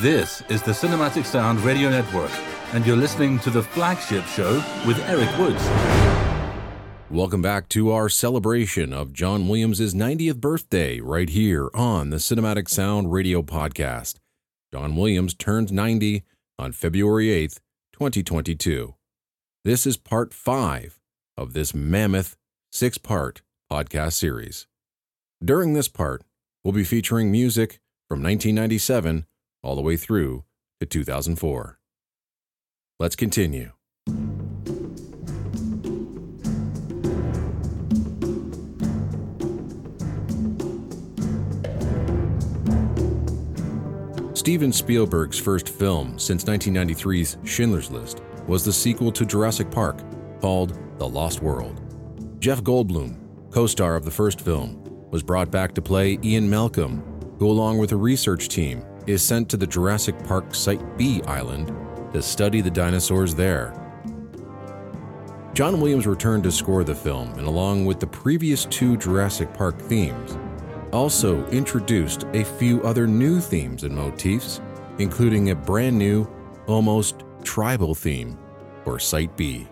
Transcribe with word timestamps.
This 0.00 0.44
is 0.48 0.62
the 0.62 0.70
Cinematic 0.70 1.24
Sound 1.24 1.58
Radio 1.62 1.90
Network, 1.90 2.30
and 2.72 2.86
you're 2.86 2.96
listening 2.96 3.40
to 3.40 3.50
the 3.50 3.64
flagship 3.64 4.24
show 4.26 4.62
with 4.86 4.96
Eric 5.08 5.28
Woods. 5.36 5.64
Welcome 7.10 7.42
back 7.42 7.68
to 7.70 7.90
our 7.90 8.08
celebration 8.08 8.92
of 8.92 9.12
John 9.12 9.48
Williams' 9.48 9.94
90th 9.94 10.36
birthday 10.36 11.00
right 11.00 11.28
here 11.28 11.68
on 11.74 12.10
the 12.10 12.18
Cinematic 12.18 12.68
Sound 12.68 13.10
Radio 13.10 13.42
Podcast. 13.42 14.18
John 14.72 14.94
Williams 14.94 15.34
turned 15.34 15.72
90 15.72 16.22
on 16.60 16.70
February 16.70 17.26
8th, 17.26 17.58
2022. 17.92 18.94
This 19.64 19.84
is 19.84 19.96
part 19.96 20.32
five 20.32 21.00
of 21.36 21.54
this 21.54 21.74
mammoth 21.74 22.36
six 22.70 22.98
part 22.98 23.42
podcast 23.68 24.12
series. 24.12 24.68
During 25.44 25.74
this 25.74 25.88
part, 25.88 26.22
we'll 26.62 26.72
be 26.72 26.84
featuring 26.84 27.32
music 27.32 27.80
from 28.08 28.22
1997 28.22 29.26
all 29.62 29.76
the 29.76 29.82
way 29.82 29.96
through 29.96 30.44
to 30.80 30.86
2004. 30.86 31.78
Let's 32.98 33.16
continue. 33.16 33.72
Steven 44.34 44.72
Spielberg's 44.72 45.38
first 45.38 45.68
film 45.68 46.18
since 46.18 46.44
1993's 46.44 47.36
Schindler's 47.44 47.90
List 47.90 48.22
was 48.46 48.64
the 48.64 48.72
sequel 48.72 49.12
to 49.12 49.26
Jurassic 49.26 49.70
Park 49.70 50.00
called 50.40 50.78
The 50.98 51.06
Lost 51.06 51.42
World. 51.42 51.82
Jeff 52.38 52.62
Goldblum, 52.62 53.18
co 53.50 53.66
star 53.66 53.94
of 53.94 54.06
the 54.06 54.10
first 54.10 54.40
film, 54.40 54.82
was 55.10 55.22
brought 55.22 55.50
back 55.50 55.74
to 55.74 55.82
play 55.82 56.18
Ian 56.24 56.48
Malcolm, 56.48 57.02
who, 57.38 57.50
along 57.50 57.76
with 57.78 57.92
a 57.92 57.96
research 57.96 58.48
team, 58.48 58.82
is 59.08 59.22
sent 59.22 59.48
to 59.48 59.56
the 59.56 59.66
Jurassic 59.66 60.22
Park 60.24 60.54
Site 60.54 60.98
B 60.98 61.22
island 61.22 61.72
to 62.12 62.20
study 62.20 62.60
the 62.60 62.70
dinosaurs 62.70 63.34
there. 63.34 63.72
John 65.54 65.80
Williams 65.80 66.06
returned 66.06 66.44
to 66.44 66.52
score 66.52 66.84
the 66.84 66.94
film, 66.94 67.30
and 67.38 67.46
along 67.46 67.86
with 67.86 68.00
the 68.00 68.06
previous 68.06 68.66
two 68.66 68.96
Jurassic 68.96 69.52
Park 69.54 69.80
themes, 69.80 70.36
also 70.92 71.44
introduced 71.48 72.24
a 72.34 72.44
few 72.44 72.82
other 72.82 73.06
new 73.06 73.40
themes 73.40 73.82
and 73.82 73.94
motifs, 73.94 74.60
including 74.98 75.50
a 75.50 75.54
brand 75.54 75.98
new, 75.98 76.28
almost 76.66 77.24
tribal 77.42 77.94
theme 77.94 78.38
for 78.84 78.98
Site 78.98 79.36
B. 79.36 79.66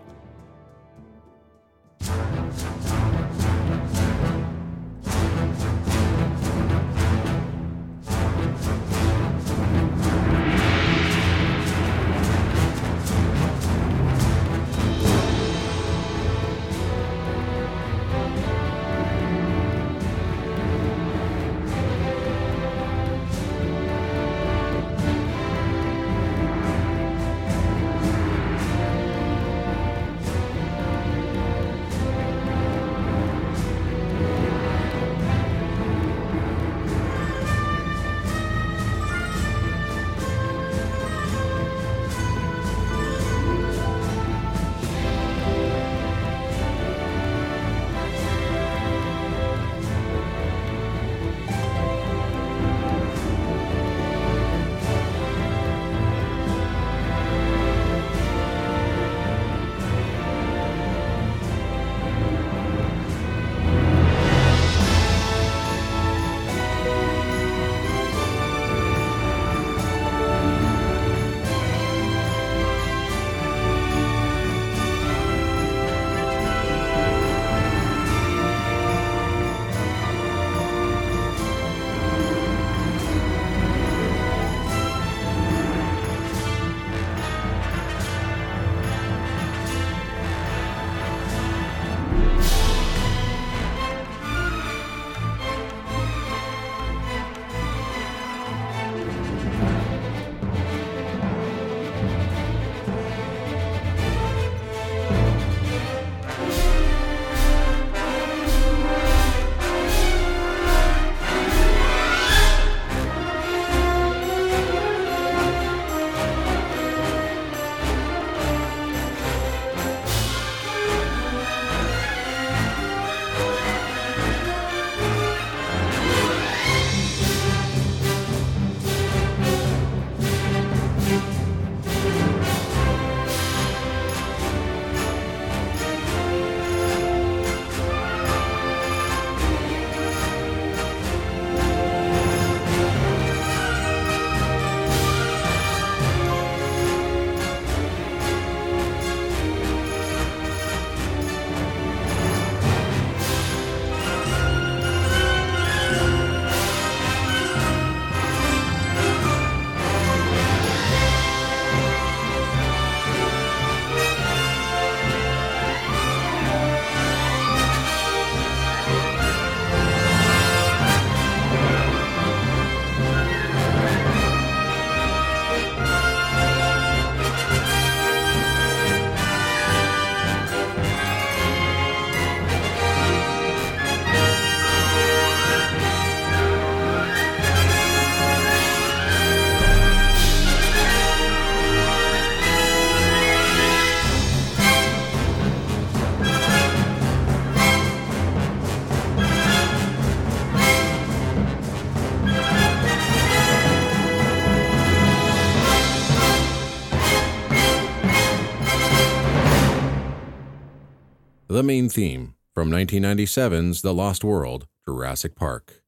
The 211.57 211.63
main 211.63 211.89
theme 211.89 212.35
from 212.53 212.69
1997's 212.69 213.81
The 213.81 213.91
Lost 213.91 214.23
World 214.23 214.67
Jurassic 214.87 215.35
Park. 215.35 215.81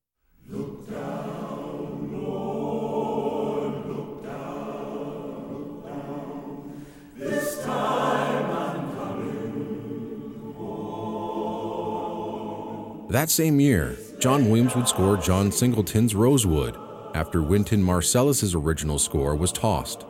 That 13.11 13.27
same 13.29 13.59
year, 13.59 13.95
John 14.17 14.49
Williams 14.49 14.75
would 14.75 14.87
score 14.87 15.17
John 15.17 15.51
Singleton's 15.51 16.15
Rosewood 16.15 16.75
after 17.13 17.43
Wynton 17.43 17.83
Marsalis' 17.83 18.55
original 18.55 18.97
score 18.97 19.35
was 19.35 19.51
tossed. 19.51 20.03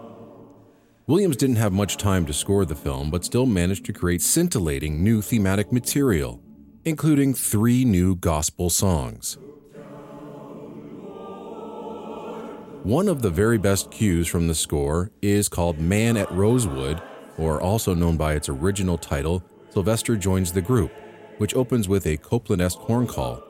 Williams 1.10 1.38
didn't 1.38 1.56
have 1.56 1.74
much 1.74 1.98
time 1.98 2.24
to 2.28 2.34
score 2.34 2.66
the 2.66 2.76
film, 2.76 3.10
but 3.10 3.26
still 3.26 3.48
managed 3.48 3.84
to 3.84 3.92
create 3.92 4.22
scintillating 4.22 5.04
new 5.04 5.24
thematic 5.24 5.72
material, 5.72 6.40
including 6.86 7.34
three 7.34 7.84
new 7.84 8.16
gospel 8.16 8.70
songs. 8.70 9.40
One 12.84 13.08
of 13.08 13.24
the 13.24 13.32
very 13.32 13.58
best 13.58 13.90
cues 13.90 14.28
from 14.28 14.48
the 14.48 14.54
score 14.54 15.10
is 15.20 15.50
called 15.50 15.80
Man 15.80 16.16
at 16.16 16.32
Rosewood, 16.32 17.02
or 17.40 17.60
also 17.60 17.96
known 17.96 18.16
by 18.16 18.36
its 18.36 18.48
original 18.48 19.00
title, 19.00 19.44
Sylvester 19.72 20.16
Joins 20.16 20.52
the 20.52 20.62
Group, 20.62 20.92
which 21.40 21.56
opens 21.56 21.90
with 21.90 22.06
a 22.06 22.18
Copland-esque 22.18 22.78
horn 22.78 23.08
call, 23.08 23.42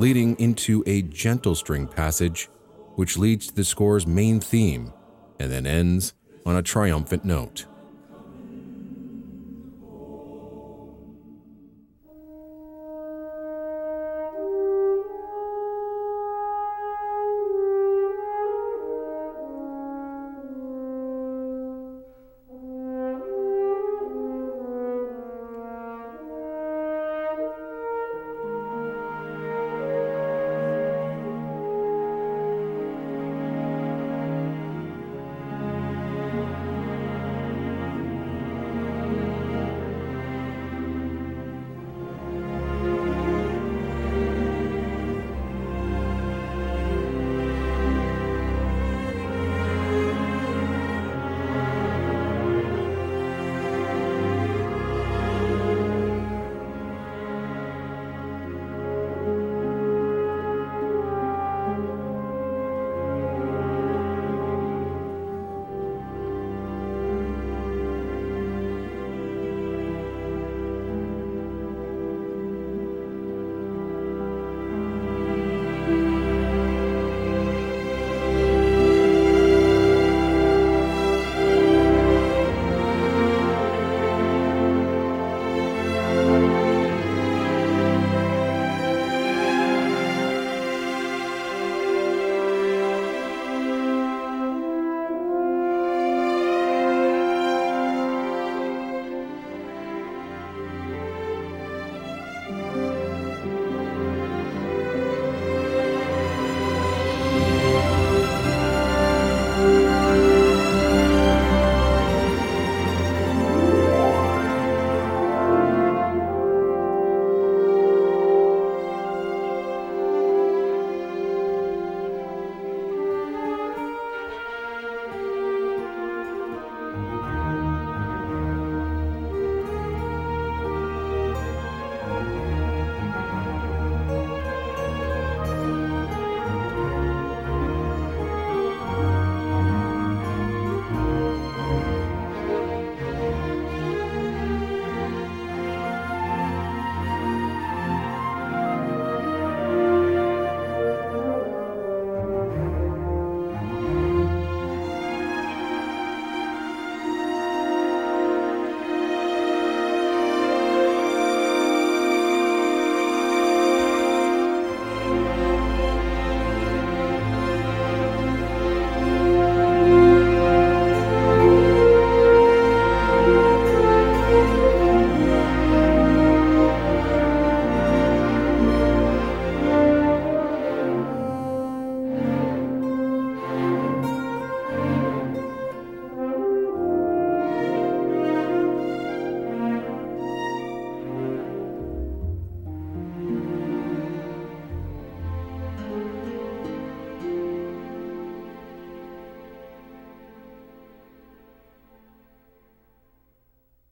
leading 0.00 0.34
into 0.40 0.82
a 0.84 1.02
gentle 1.02 1.54
string 1.54 1.86
passage, 1.86 2.48
which 2.96 3.16
leads 3.16 3.46
to 3.46 3.54
the 3.54 3.64
score's 3.64 4.04
main 4.04 4.40
theme, 4.40 4.92
and 5.38 5.52
then 5.52 5.64
ends 5.64 6.14
on 6.48 6.56
a 6.56 6.62
triumphant 6.62 7.24
note. 7.24 7.67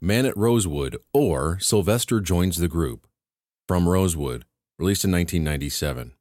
Man 0.07 0.25
at 0.25 0.37
Rosewood 0.37 0.99
or 1.13 1.59
Sylvester 1.59 2.21
Joins 2.21 2.59
the 2.59 2.69
Group 2.69 3.09
from 3.67 3.89
Rosewood, 3.89 4.45
released 4.79 5.05
in 5.05 5.11
1997. 5.11 6.13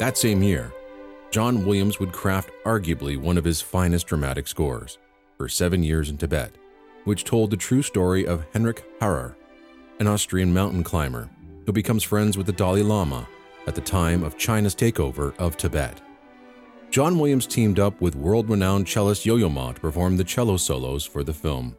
That 0.00 0.18
same 0.18 0.42
year, 0.42 0.72
John 1.30 1.64
Williams 1.64 2.00
would 2.00 2.10
craft 2.10 2.50
arguably 2.64 3.16
one 3.16 3.38
of 3.38 3.44
his 3.44 3.62
finest 3.62 4.08
dramatic 4.08 4.48
scores 4.48 4.98
for 5.36 5.48
Seven 5.48 5.84
Years 5.84 6.10
in 6.10 6.18
Tibet, 6.18 6.56
which 7.04 7.22
told 7.22 7.52
the 7.52 7.56
true 7.56 7.82
story 7.82 8.26
of 8.26 8.44
Heinrich 8.52 8.84
Harrer, 9.00 9.36
an 10.00 10.08
Austrian 10.08 10.52
mountain 10.52 10.82
climber 10.82 11.30
who 11.64 11.70
becomes 11.70 12.02
friends 12.02 12.36
with 12.36 12.46
the 12.46 12.52
Dalai 12.52 12.82
Lama 12.82 13.28
at 13.68 13.76
the 13.76 13.80
time 13.80 14.24
of 14.24 14.36
China's 14.36 14.74
takeover 14.74 15.32
of 15.38 15.56
Tibet. 15.56 16.03
John 16.94 17.18
Williams 17.18 17.48
teamed 17.48 17.80
up 17.80 18.00
with 18.00 18.14
world 18.14 18.48
renowned 18.48 18.86
cellist 18.86 19.26
Yo 19.26 19.34
Yo 19.34 19.48
Ma 19.48 19.72
to 19.72 19.80
perform 19.80 20.16
the 20.16 20.22
cello 20.22 20.56
solos 20.56 21.04
for 21.04 21.24
the 21.24 21.34
film. 21.34 21.76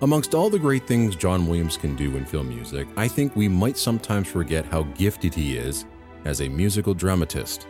Amongst 0.00 0.34
all 0.34 0.48
the 0.48 0.58
great 0.58 0.86
things 0.86 1.14
John 1.14 1.46
Williams 1.46 1.76
can 1.76 1.94
do 1.94 2.16
in 2.16 2.24
film 2.24 2.48
music, 2.48 2.88
I 2.96 3.06
think 3.06 3.36
we 3.36 3.48
might 3.48 3.76
sometimes 3.76 4.28
forget 4.28 4.64
how 4.64 4.84
gifted 4.94 5.34
he 5.34 5.58
is 5.58 5.84
as 6.24 6.40
a 6.40 6.48
musical 6.48 6.94
dramatist. 6.94 7.66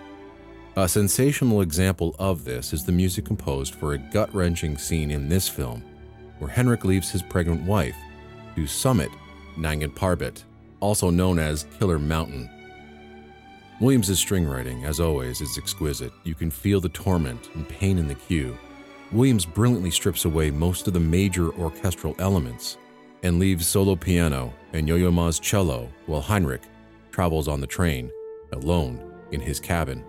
A 0.76 0.88
sensational 0.88 1.62
example 1.62 2.14
of 2.20 2.44
this 2.44 2.72
is 2.72 2.84
the 2.84 2.92
music 2.92 3.24
composed 3.24 3.74
for 3.74 3.94
a 3.94 3.98
gut 3.98 4.32
wrenching 4.32 4.78
scene 4.78 5.10
in 5.10 5.28
this 5.28 5.48
film, 5.48 5.82
where 6.38 6.52
Heinrich 6.52 6.84
leaves 6.84 7.10
his 7.10 7.20
pregnant 7.20 7.64
wife 7.64 7.96
to 8.54 8.68
summit 8.68 9.10
Nanga 9.56 9.88
Parbat, 9.88 10.44
also 10.78 11.10
known 11.10 11.40
as 11.40 11.66
Killer 11.80 11.98
Mountain. 11.98 12.48
Williams's 13.80 14.18
string 14.18 14.46
writing, 14.46 14.84
as 14.84 15.00
always, 15.00 15.40
is 15.40 15.56
exquisite. 15.56 16.12
You 16.22 16.34
can 16.34 16.50
feel 16.50 16.82
the 16.82 16.90
torment 16.90 17.48
and 17.54 17.66
pain 17.66 17.96
in 17.96 18.06
the 18.06 18.14
cue. 18.14 18.56
Williams 19.10 19.46
brilliantly 19.46 19.90
strips 19.90 20.26
away 20.26 20.50
most 20.50 20.86
of 20.86 20.92
the 20.92 21.00
major 21.00 21.50
orchestral 21.54 22.14
elements 22.18 22.76
and 23.22 23.38
leaves 23.38 23.66
solo 23.66 23.96
piano 23.96 24.52
and 24.74 24.86
Yo-Yo 24.86 25.10
Ma's 25.10 25.38
cello 25.40 25.88
while 26.04 26.20
Heinrich 26.20 26.60
travels 27.10 27.48
on 27.48 27.58
the 27.58 27.66
train, 27.66 28.10
alone 28.52 29.14
in 29.32 29.40
his 29.40 29.58
cabin. 29.58 30.04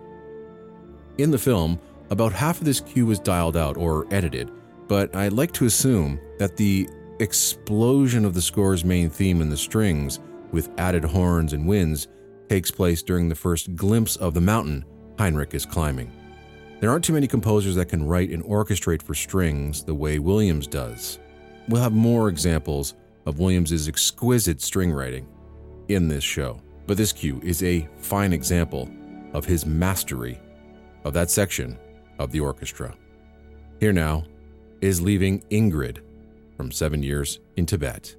In 1.16 1.30
the 1.30 1.38
film, 1.38 1.80
about 2.10 2.34
half 2.34 2.58
of 2.58 2.66
this 2.66 2.80
cue 2.80 3.06
was 3.06 3.18
dialed 3.18 3.56
out 3.56 3.78
or 3.78 4.06
edited, 4.10 4.50
but 4.86 5.16
I'd 5.16 5.32
like 5.32 5.52
to 5.52 5.64
assume 5.64 6.20
that 6.38 6.58
the 6.58 6.90
explosion 7.20 8.26
of 8.26 8.34
the 8.34 8.42
score's 8.42 8.84
main 8.84 9.08
theme 9.08 9.40
in 9.40 9.48
the 9.48 9.56
strings, 9.56 10.20
with 10.50 10.68
added 10.76 11.04
horns 11.04 11.54
and 11.54 11.66
winds, 11.66 12.08
takes 12.52 12.70
place 12.70 13.02
during 13.02 13.30
the 13.30 13.34
first 13.34 13.74
glimpse 13.76 14.16
of 14.16 14.34
the 14.34 14.40
mountain 14.42 14.84
Heinrich 15.18 15.54
is 15.54 15.64
climbing. 15.64 16.12
There 16.80 16.90
aren't 16.90 17.02
too 17.02 17.14
many 17.14 17.26
composers 17.26 17.76
that 17.76 17.88
can 17.88 18.04
write 18.04 18.28
and 18.28 18.44
orchestrate 18.44 19.00
for 19.00 19.14
strings 19.14 19.82
the 19.82 19.94
way 19.94 20.18
Williams 20.18 20.66
does. 20.66 21.18
We'll 21.66 21.80
have 21.80 21.94
more 21.94 22.28
examples 22.28 22.92
of 23.24 23.38
Williams's 23.38 23.88
exquisite 23.88 24.60
string 24.60 24.92
writing 24.92 25.26
in 25.88 26.08
this 26.08 26.22
show, 26.22 26.60
but 26.86 26.98
this 26.98 27.10
cue 27.10 27.40
is 27.42 27.62
a 27.62 27.88
fine 27.96 28.34
example 28.34 28.86
of 29.32 29.46
his 29.46 29.64
mastery 29.64 30.38
of 31.04 31.14
that 31.14 31.30
section 31.30 31.78
of 32.18 32.32
the 32.32 32.40
orchestra. 32.40 32.94
Here 33.80 33.94
now 33.94 34.24
is 34.82 35.00
Leaving 35.00 35.40
Ingrid 35.50 36.02
from 36.58 36.70
Seven 36.70 37.02
Years 37.02 37.38
in 37.56 37.64
Tibet. 37.64 38.14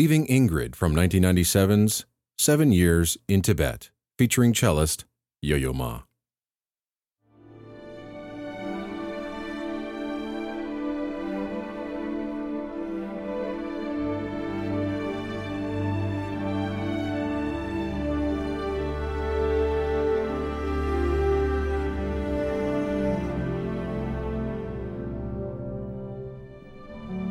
Leaving 0.00 0.26
Ingrid 0.28 0.74
from 0.74 0.94
1997's 0.94 2.06
Seven 2.38 2.72
Years 2.72 3.18
in 3.28 3.42
Tibet, 3.42 3.90
featuring 4.16 4.54
cellist 4.54 5.04
Yo 5.42 5.56
Yo 5.56 5.74
Ma. 5.74 6.04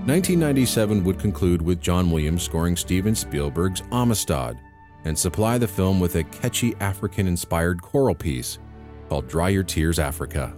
1997 0.07 1.03
would 1.03 1.19
conclude 1.19 1.61
with 1.61 1.81
John 1.81 2.09
Williams 2.09 2.41
scoring 2.41 2.75
Steven 2.77 3.13
Spielberg's 3.13 3.83
Amistad 3.91 4.57
and 5.03 5.17
supply 5.17 5.57
the 5.57 5.67
film 5.67 5.99
with 5.99 6.15
a 6.15 6.23
catchy 6.23 6.73
African 6.79 7.27
inspired 7.27 7.81
choral 7.81 8.15
piece 8.15 8.59
called 9.09 9.27
Dry 9.27 9.49
Your 9.49 9.61
Tears 9.61 9.99
Africa. 9.99 10.55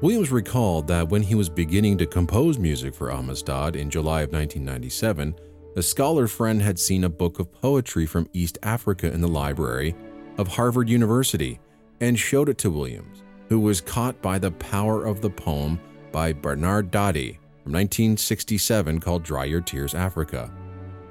Williams 0.00 0.32
recalled 0.32 0.88
that 0.88 1.08
when 1.08 1.22
he 1.22 1.34
was 1.34 1.50
beginning 1.50 1.98
to 1.98 2.06
compose 2.06 2.58
music 2.58 2.94
for 2.94 3.12
Amistad 3.12 3.76
in 3.76 3.90
July 3.90 4.22
of 4.22 4.32
1997, 4.32 5.34
a 5.76 5.82
scholar 5.82 6.26
friend 6.26 6.60
had 6.60 6.78
seen 6.78 7.04
a 7.04 7.08
book 7.10 7.38
of 7.38 7.52
poetry 7.52 8.06
from 8.06 8.28
East 8.32 8.58
Africa 8.62 9.12
in 9.12 9.20
the 9.20 9.28
library 9.28 9.94
of 10.38 10.48
Harvard 10.48 10.88
University 10.88 11.60
and 12.00 12.18
showed 12.18 12.48
it 12.48 12.58
to 12.58 12.70
Williams, 12.70 13.22
who 13.48 13.60
was 13.60 13.82
caught 13.82 14.20
by 14.22 14.38
the 14.38 14.50
power 14.52 15.04
of 15.04 15.20
the 15.20 15.30
poem 15.30 15.78
by 16.10 16.32
Bernard 16.32 16.90
Dadi 16.90 17.38
from 17.66 17.72
1967 17.72 19.00
called 19.00 19.24
Dry 19.24 19.44
Your 19.44 19.60
Tears 19.60 19.92
Africa. 19.92 20.52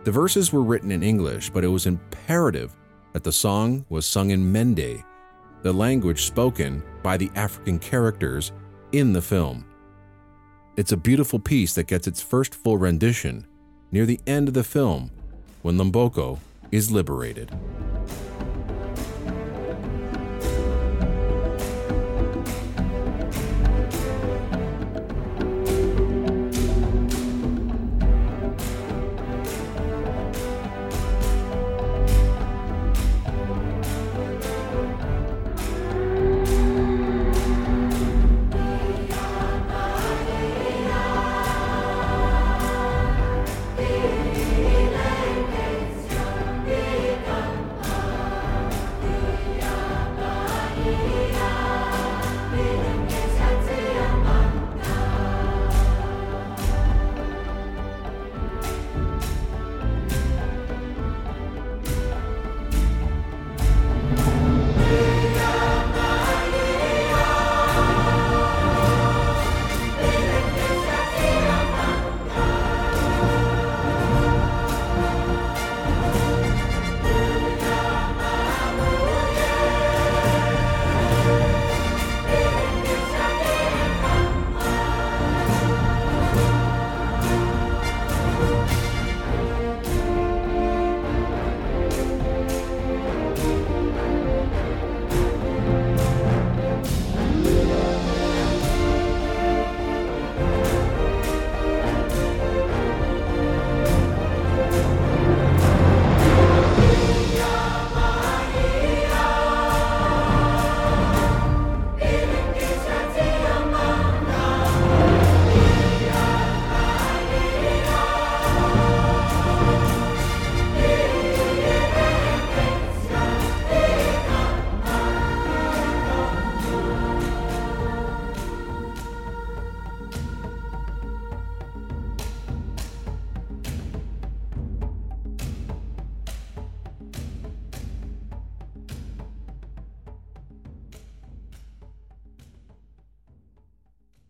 The 0.05 0.11
verses 0.11 0.53
were 0.53 0.63
written 0.63 0.89
in 0.89 1.03
English, 1.03 1.49
but 1.49 1.65
it 1.65 1.67
was 1.67 1.85
imperative 1.85 2.73
that 3.11 3.25
the 3.25 3.31
song 3.33 3.85
was 3.89 4.05
sung 4.05 4.29
in 4.29 4.53
Mende, 4.53 5.03
the 5.63 5.73
language 5.73 6.23
spoken 6.23 6.81
by 7.03 7.17
the 7.17 7.29
African 7.35 7.77
characters 7.77 8.53
in 8.93 9.11
the 9.11 9.21
film. 9.21 9.65
It's 10.77 10.93
a 10.93 10.97
beautiful 10.97 11.39
piece 11.39 11.75
that 11.75 11.87
gets 11.87 12.07
its 12.07 12.21
first 12.21 12.55
full 12.55 12.77
rendition 12.77 13.45
near 13.91 14.05
the 14.05 14.21
end 14.25 14.47
of 14.47 14.53
the 14.53 14.63
film 14.63 15.11
when 15.61 15.77
Lomboko 15.77 16.39
is 16.71 16.89
liberated. 16.89 17.51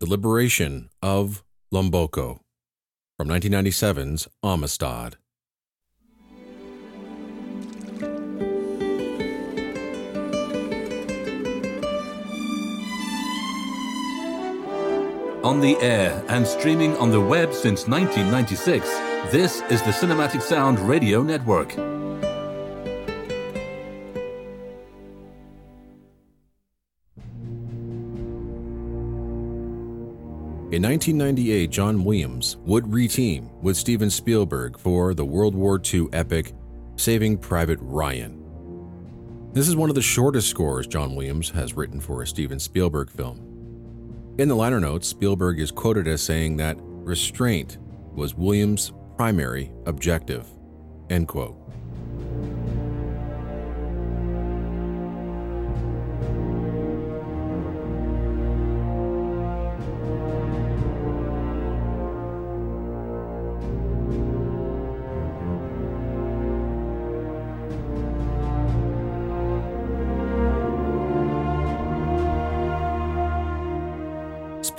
The 0.06 0.12
Liberation 0.12 0.92
of 1.02 1.44
Lomboko 1.74 2.42
from 3.18 3.28
1997's 3.28 4.28
Amistad. 4.44 5.18
On 15.44 15.60
the 15.60 15.76
air 15.82 16.24
and 16.28 16.46
streaming 16.46 16.96
on 16.98 17.10
the 17.10 17.20
web 17.20 17.52
since 17.52 17.88
1996, 17.88 18.88
this 19.32 19.64
is 19.72 19.82
the 19.82 19.90
Cinematic 19.90 20.44
Sound 20.44 20.80
Radio 20.82 21.24
Network. 21.24 21.95
In 30.76 30.82
1998, 30.82 31.70
John 31.70 32.04
Williams 32.04 32.58
would 32.66 32.84
reteam 32.84 33.50
with 33.62 33.78
Steven 33.78 34.10
Spielberg 34.10 34.78
for 34.78 35.14
the 35.14 35.24
World 35.24 35.56
War 35.56 35.82
II 35.82 36.10
epic 36.12 36.52
Saving 36.98 37.38
Private 37.38 37.80
Ryan. 37.82 38.44
This 39.54 39.70
is 39.70 39.78
one 39.78 39.88
of 39.88 39.96
the 39.96 40.02
shortest 40.02 40.50
scores 40.50 40.86
John 40.86 41.16
Williams 41.16 41.50
has 41.52 41.78
written 41.78 42.02
for 42.02 42.22
a 42.22 42.28
Steven 42.28 42.60
Spielberg 42.60 43.10
film. 43.10 44.36
In 44.38 44.50
the 44.50 44.56
liner 44.56 44.82
notes, 44.82 45.08
Spielberg 45.08 45.62
is 45.62 45.72
quoted 45.72 46.10
as 46.10 46.22
saying 46.22 46.58
that 46.58 46.76
restraint 46.82 47.78
was 48.14 48.36
Williams' 48.36 48.92
primary 49.16 49.72
objective. 49.86 50.46
End 51.10 51.30
quote. 51.30 51.56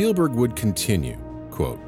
Spielberg 0.07 0.35
would 0.35 0.55
continue, 0.55 1.17
quote, 1.51 1.81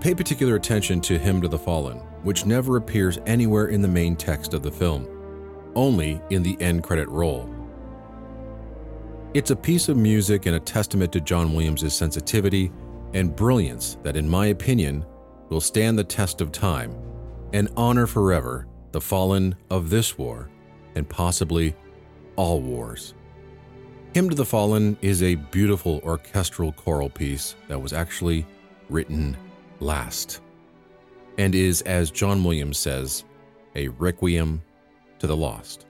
Pay 0.00 0.12
particular 0.12 0.56
attention 0.56 1.00
to 1.02 1.16
Hymn 1.16 1.40
to 1.40 1.46
the 1.46 1.56
Fallen, 1.56 1.98
which 2.24 2.46
never 2.46 2.78
appears 2.78 3.20
anywhere 3.26 3.66
in 3.66 3.80
the 3.80 3.86
main 3.86 4.16
text 4.16 4.54
of 4.54 4.64
the 4.64 4.72
film, 4.72 5.06
only 5.76 6.20
in 6.30 6.42
the 6.42 6.60
end 6.60 6.82
credit 6.82 7.08
roll. 7.08 7.48
It's 9.34 9.52
a 9.52 9.56
piece 9.56 9.88
of 9.88 9.96
music 9.96 10.46
and 10.46 10.56
a 10.56 10.58
testament 10.58 11.12
to 11.12 11.20
John 11.20 11.54
Williams' 11.54 11.94
sensitivity 11.94 12.72
and 13.12 13.36
brilliance 13.36 13.98
that, 14.02 14.16
in 14.16 14.28
my 14.28 14.46
opinion, 14.46 15.06
will 15.48 15.60
stand 15.60 15.96
the 15.96 16.02
test 16.02 16.40
of 16.40 16.50
time 16.50 16.92
and 17.52 17.68
honor 17.76 18.08
forever 18.08 18.66
the 18.90 19.00
fallen 19.00 19.54
of 19.70 19.90
this 19.90 20.18
war 20.18 20.50
and 20.96 21.08
possibly 21.08 21.76
all 22.34 22.60
wars. 22.60 23.14
Hymn 24.14 24.28
to 24.28 24.36
the 24.36 24.44
Fallen 24.44 24.96
is 25.02 25.24
a 25.24 25.34
beautiful 25.34 26.00
orchestral 26.04 26.70
choral 26.70 27.10
piece 27.10 27.56
that 27.66 27.82
was 27.82 27.92
actually 27.92 28.46
written 28.88 29.36
last 29.80 30.40
and 31.36 31.52
is, 31.52 31.82
as 31.82 32.12
John 32.12 32.44
Williams 32.44 32.78
says, 32.78 33.24
a 33.74 33.88
requiem 33.88 34.62
to 35.18 35.26
the 35.26 35.36
lost. 35.36 35.86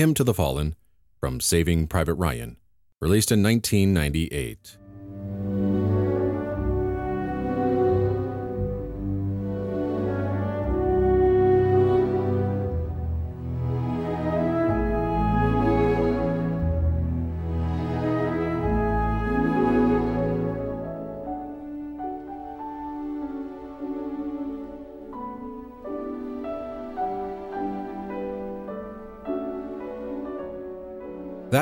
Hymn 0.00 0.14
to 0.14 0.24
the 0.24 0.32
Fallen 0.32 0.76
from 1.20 1.42
Saving 1.42 1.86
Private 1.86 2.14
Ryan, 2.14 2.56
released 3.02 3.30
in 3.30 3.42
1998. 3.42 4.78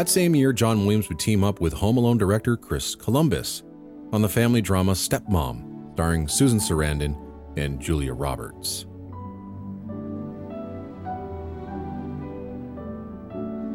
That 0.09 0.15
same 0.15 0.35
year, 0.35 0.55
John 0.55 0.87
Williams 0.87 1.11
would 1.11 1.19
team 1.19 1.45
up 1.45 1.61
with 1.61 1.75
Home 1.75 1.99
Alone 1.99 2.17
director 2.17 2.57
Chris 2.57 2.95
Columbus 2.95 3.63
on 4.11 4.23
the 4.23 4.29
family 4.29 4.63
drama 4.63 4.93
Stepmom, 4.93 5.93
starring 5.93 6.27
Susan 6.27 6.59
Sarandon 6.59 7.15
and 7.59 7.79
Julia 7.79 8.15
Roberts. 8.15 8.87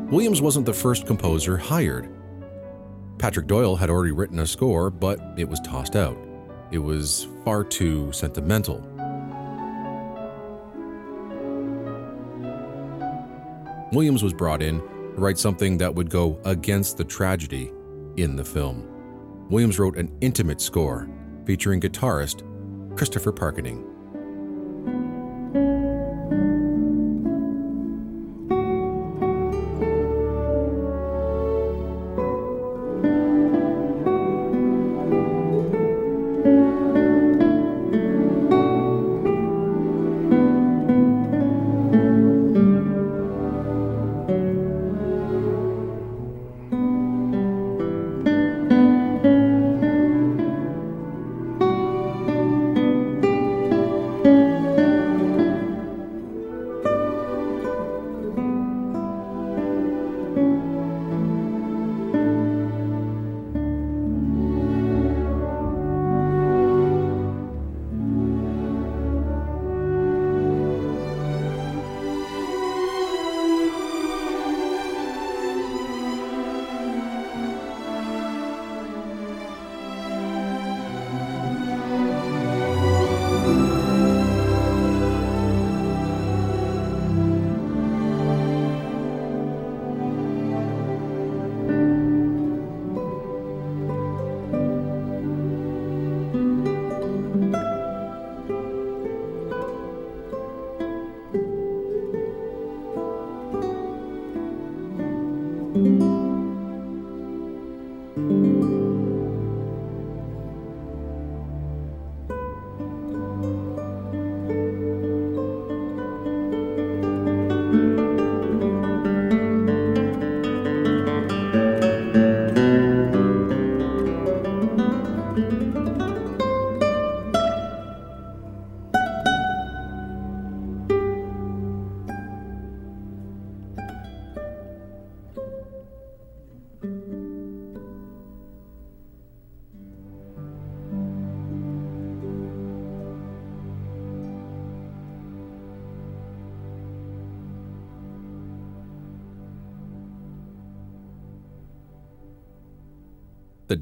Williams 0.09 0.41
wasn't 0.41 0.65
the 0.65 0.73
first 0.73 1.05
composer 1.05 1.55
hired. 1.55 2.09
Patrick 3.19 3.45
Doyle 3.45 3.75
had 3.75 3.91
already 3.91 4.11
written 4.11 4.39
a 4.39 4.47
score, 4.47 4.89
but 4.89 5.19
it 5.37 5.47
was 5.47 5.59
tossed 5.59 5.95
out. 5.95 6.17
It 6.71 6.79
was 6.79 7.27
far 7.45 7.63
too 7.63 8.11
sentimental. 8.11 8.79
Williams 13.91 14.23
was 14.23 14.33
brought 14.33 14.63
in 14.63 14.81
write 15.15 15.37
something 15.37 15.77
that 15.77 15.93
would 15.93 16.09
go 16.09 16.39
against 16.45 16.97
the 16.97 17.03
tragedy 17.03 17.71
in 18.17 18.35
the 18.35 18.43
film. 18.43 18.87
Williams 19.49 19.79
wrote 19.79 19.97
an 19.97 20.15
intimate 20.21 20.61
score 20.61 21.09
featuring 21.45 21.79
guitarist 21.79 22.43
Christopher 22.95 23.31
Parkening. 23.31 23.92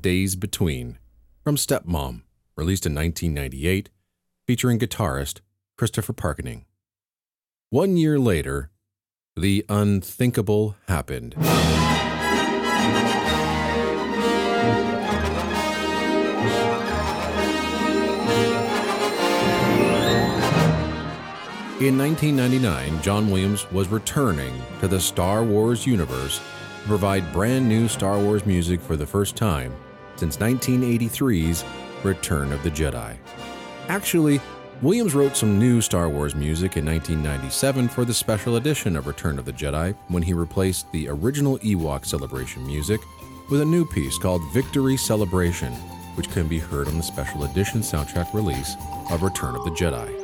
Days 0.01 0.35
Between 0.35 0.97
from 1.43 1.57
Stepmom, 1.57 2.23
released 2.55 2.87
in 2.87 2.95
1998, 2.95 3.91
featuring 4.47 4.79
guitarist 4.79 5.41
Christopher 5.77 6.13
Parkening. 6.13 6.65
One 7.69 7.97
year 7.97 8.17
later, 8.17 8.71
the 9.35 9.63
unthinkable 9.69 10.75
happened. 10.87 11.35
In 21.79 21.97
1999, 21.97 23.01
John 23.03 23.29
Williams 23.29 23.71
was 23.71 23.87
returning 23.87 24.59
to 24.79 24.87
the 24.87 24.99
Star 24.99 25.43
Wars 25.43 25.85
universe 25.85 26.39
to 26.39 26.87
provide 26.87 27.31
brand 27.31 27.69
new 27.69 27.87
Star 27.87 28.17
Wars 28.17 28.47
music 28.47 28.81
for 28.81 28.95
the 28.95 29.05
first 29.05 29.35
time 29.35 29.71
since 30.21 30.37
1983's 30.37 31.65
Return 32.03 32.51
of 32.51 32.61
the 32.61 32.69
Jedi. 32.69 33.17
Actually, 33.87 34.39
Williams 34.83 35.15
wrote 35.15 35.35
some 35.35 35.57
new 35.57 35.81
Star 35.81 36.09
Wars 36.09 36.35
music 36.35 36.77
in 36.77 36.85
1997 36.85 37.89
for 37.89 38.05
the 38.05 38.13
special 38.13 38.57
edition 38.57 38.95
of 38.95 39.07
Return 39.07 39.39
of 39.39 39.45
the 39.45 39.51
Jedi 39.51 39.95
when 40.09 40.21
he 40.21 40.33
replaced 40.33 40.91
the 40.91 41.09
original 41.09 41.57
Ewok 41.59 42.05
celebration 42.05 42.63
music 42.67 43.01
with 43.49 43.61
a 43.61 43.65
new 43.65 43.83
piece 43.83 44.19
called 44.19 44.43
Victory 44.53 44.95
Celebration, 44.95 45.73
which 46.13 46.29
can 46.29 46.47
be 46.47 46.59
heard 46.59 46.87
on 46.87 46.97
the 46.97 47.03
special 47.03 47.45
edition 47.45 47.81
soundtrack 47.81 48.31
release 48.31 48.75
of 49.09 49.23
Return 49.23 49.55
of 49.55 49.63
the 49.63 49.71
Jedi. 49.71 50.20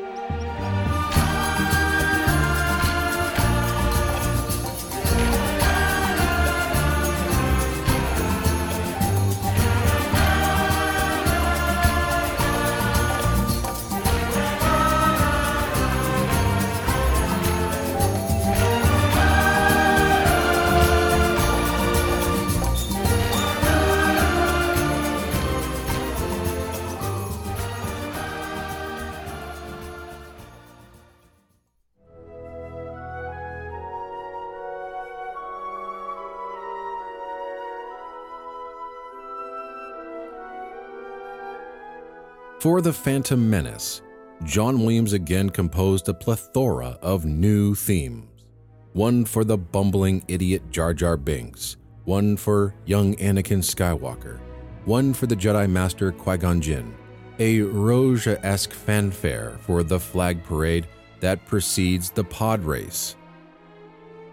For 42.67 42.81
The 42.81 42.91
Phantom 42.91 43.49
Menace, 43.49 44.01
John 44.43 44.81
Williams 44.81 45.13
again 45.13 45.49
composed 45.49 46.09
a 46.09 46.13
plethora 46.13 46.99
of 47.01 47.23
new 47.23 47.73
themes. 47.73 48.43
one 48.91 49.23
for 49.23 49.45
the 49.45 49.57
bumbling 49.57 50.21
idiot 50.27 50.69
Jar 50.69 50.93
Jar 50.93 51.15
Binks, 51.15 51.77
one 52.03 52.35
for 52.35 52.75
young 52.83 53.15
Anakin 53.15 53.63
Skywalker, 53.63 54.39
one 54.83 55.13
for 55.13 55.27
the 55.27 55.35
Jedi 55.35 55.69
Master 55.69 56.11
Qui 56.11 56.35
Gon 56.35 56.59
Jinn, 56.59 56.93
a 57.39 57.59
Rózsa 57.59 58.37
esque 58.43 58.73
fanfare 58.73 59.57
for 59.61 59.81
the 59.81 59.97
flag 59.97 60.43
parade 60.43 60.87
that 61.21 61.45
precedes 61.45 62.09
the 62.09 62.25
pod 62.25 62.65
race, 62.65 63.15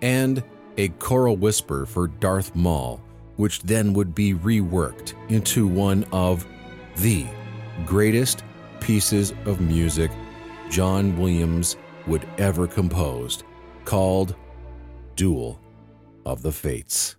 and 0.02 0.42
a 0.76 0.88
choral 0.88 1.36
whisper 1.36 1.86
for 1.86 2.08
Darth 2.08 2.56
Maul, 2.56 3.00
which 3.36 3.62
then 3.62 3.94
would 3.94 4.12
be 4.12 4.34
reworked 4.34 5.14
into 5.30 5.68
one 5.68 6.04
of 6.10 6.44
the 6.96 7.28
greatest 7.84 8.44
pieces 8.80 9.32
of 9.46 9.60
music 9.60 10.10
John 10.70 11.18
Williams 11.18 11.76
would 12.06 12.26
ever 12.38 12.66
compose, 12.66 13.42
called 13.84 14.36
Duel 15.16 15.60
of 16.26 16.42
the 16.42 16.52
Fates. 16.52 17.16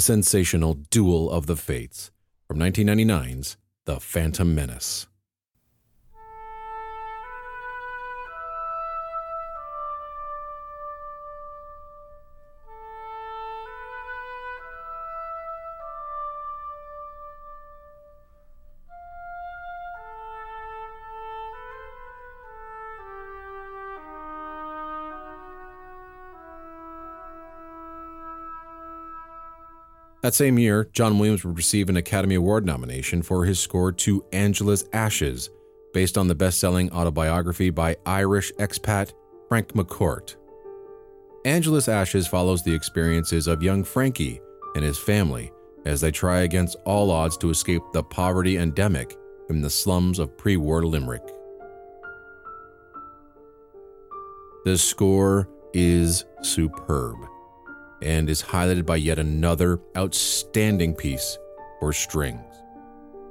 The 0.00 0.04
sensational 0.04 0.72
Duel 0.88 1.30
of 1.30 1.44
the 1.44 1.58
Fates 1.58 2.10
from 2.48 2.58
1999's 2.58 3.58
The 3.84 4.00
Phantom 4.00 4.54
Menace. 4.54 5.09
That 30.22 30.34
same 30.34 30.58
year, 30.58 30.88
John 30.92 31.18
Williams 31.18 31.44
would 31.44 31.56
receive 31.56 31.88
an 31.88 31.96
Academy 31.96 32.34
Award 32.34 32.66
nomination 32.66 33.22
for 33.22 33.46
his 33.46 33.58
score 33.58 33.90
to 33.92 34.24
Angela's 34.32 34.84
Ashes, 34.92 35.48
based 35.94 36.18
on 36.18 36.28
the 36.28 36.34
best 36.34 36.60
selling 36.60 36.92
autobiography 36.92 37.70
by 37.70 37.96
Irish 38.04 38.52
expat 38.54 39.12
Frank 39.48 39.72
McCourt. 39.72 40.36
Angela's 41.46 41.88
Ashes 41.88 42.28
follows 42.28 42.62
the 42.62 42.74
experiences 42.74 43.46
of 43.46 43.62
young 43.62 43.82
Frankie 43.82 44.40
and 44.74 44.84
his 44.84 44.98
family 44.98 45.50
as 45.86 46.02
they 46.02 46.10
try 46.10 46.40
against 46.40 46.76
all 46.84 47.10
odds 47.10 47.38
to 47.38 47.48
escape 47.48 47.82
the 47.94 48.02
poverty 48.02 48.58
endemic 48.58 49.16
in 49.48 49.62
the 49.62 49.70
slums 49.70 50.18
of 50.18 50.36
pre 50.36 50.58
war 50.58 50.84
Limerick. 50.84 51.26
The 54.66 54.76
score 54.76 55.48
is 55.72 56.26
superb 56.42 57.29
and 58.02 58.28
is 58.30 58.42
highlighted 58.42 58.86
by 58.86 58.96
yet 58.96 59.18
another 59.18 59.80
outstanding 59.96 60.94
piece 60.94 61.38
for 61.78 61.92
strings. 61.92 62.44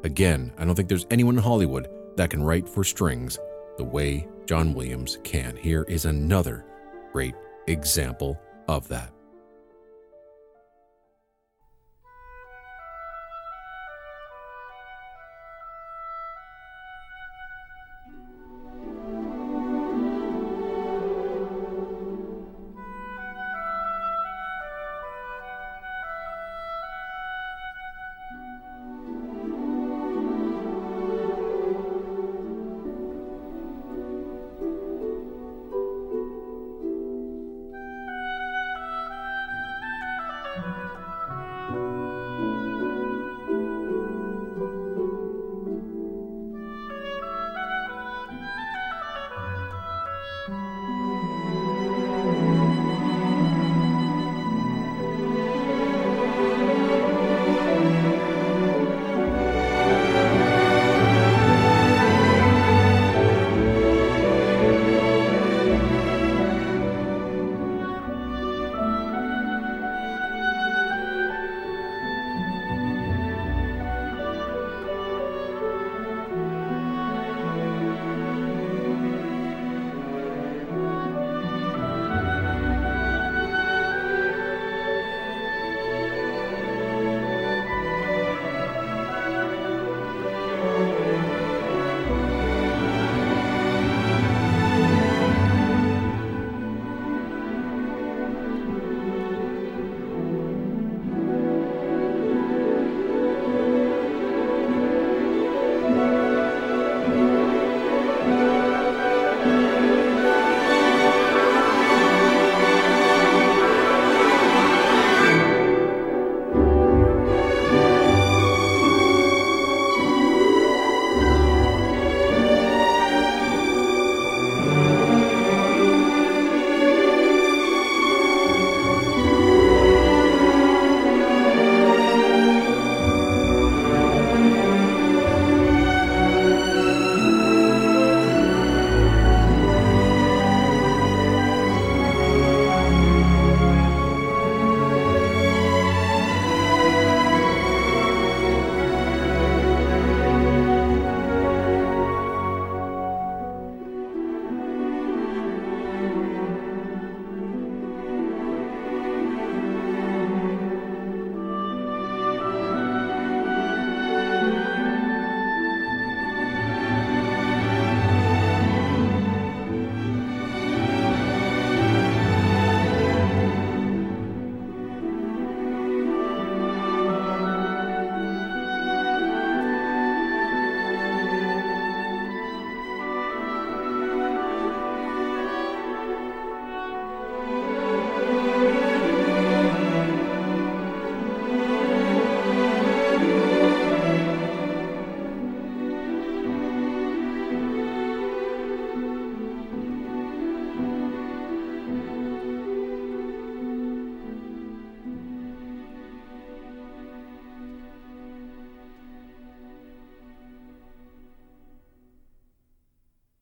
Again, 0.03 0.53
I 0.57 0.65
don't 0.65 0.75
think 0.75 0.89
there's 0.89 1.07
anyone 1.11 1.37
in 1.37 1.43
Hollywood 1.43 1.89
that 2.15 2.29
can 2.29 2.43
write 2.43 2.67
for 2.67 2.83
strings 2.83 3.37
the 3.77 3.83
way 3.83 4.27
John 4.45 4.73
Williams 4.73 5.17
can. 5.23 5.55
Here 5.55 5.83
is 5.83 6.05
another 6.05 6.65
great 7.11 7.35
example 7.67 8.39
of 8.67 8.87
that. 8.87 9.11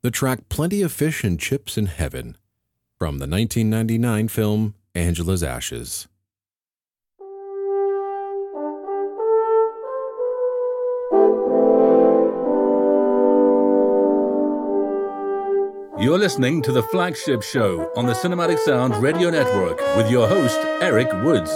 The 0.07 0.11
track 0.11 0.47
Plenty 0.47 0.81
of 0.83 0.93
Fish 0.93 1.25
and 1.25 1.37
Chips 1.37 1.77
in 1.77 1.87
Heaven 1.87 2.37
from 2.97 3.19
the 3.19 3.27
1999 3.27 4.29
film 4.29 4.73
Angela's 4.95 5.43
Ashes. 5.43 6.07
You're 15.99 16.17
listening 16.17 16.61
to 16.61 16.71
the 16.71 16.87
flagship 16.89 17.43
show 17.43 17.91
on 17.97 18.05
the 18.05 18.13
Cinematic 18.13 18.59
Sound 18.59 18.95
Radio 19.03 19.29
Network 19.29 19.81
with 19.97 20.09
your 20.09 20.29
host, 20.29 20.57
Eric 20.81 21.11
Woods. 21.21 21.51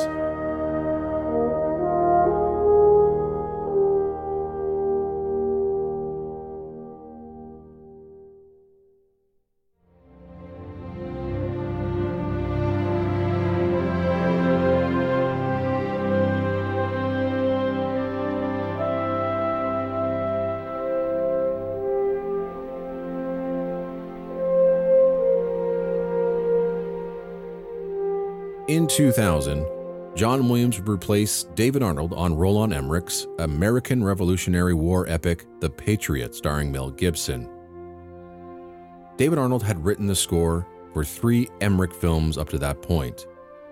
In 28.82 28.88
2000, 28.88 29.64
John 30.16 30.50
Williams 30.50 30.80
replaced 30.80 31.54
David 31.54 31.84
Arnold 31.84 32.14
on 32.14 32.36
Roland 32.36 32.74
Emmerich's 32.74 33.28
American 33.38 34.04
Revolutionary 34.04 34.74
War 34.74 35.08
epic 35.08 35.46
The 35.60 35.70
Patriot, 35.70 36.34
starring 36.34 36.72
Mel 36.72 36.90
Gibson. 36.90 37.48
David 39.18 39.38
Arnold 39.38 39.62
had 39.62 39.86
written 39.86 40.08
the 40.08 40.16
score 40.16 40.66
for 40.94 41.06
three 41.06 41.48
Emmerich 41.62 41.94
films 41.94 42.40
up 42.40 42.50
to 42.50 42.58
that 42.58 42.82
point, 42.82 43.28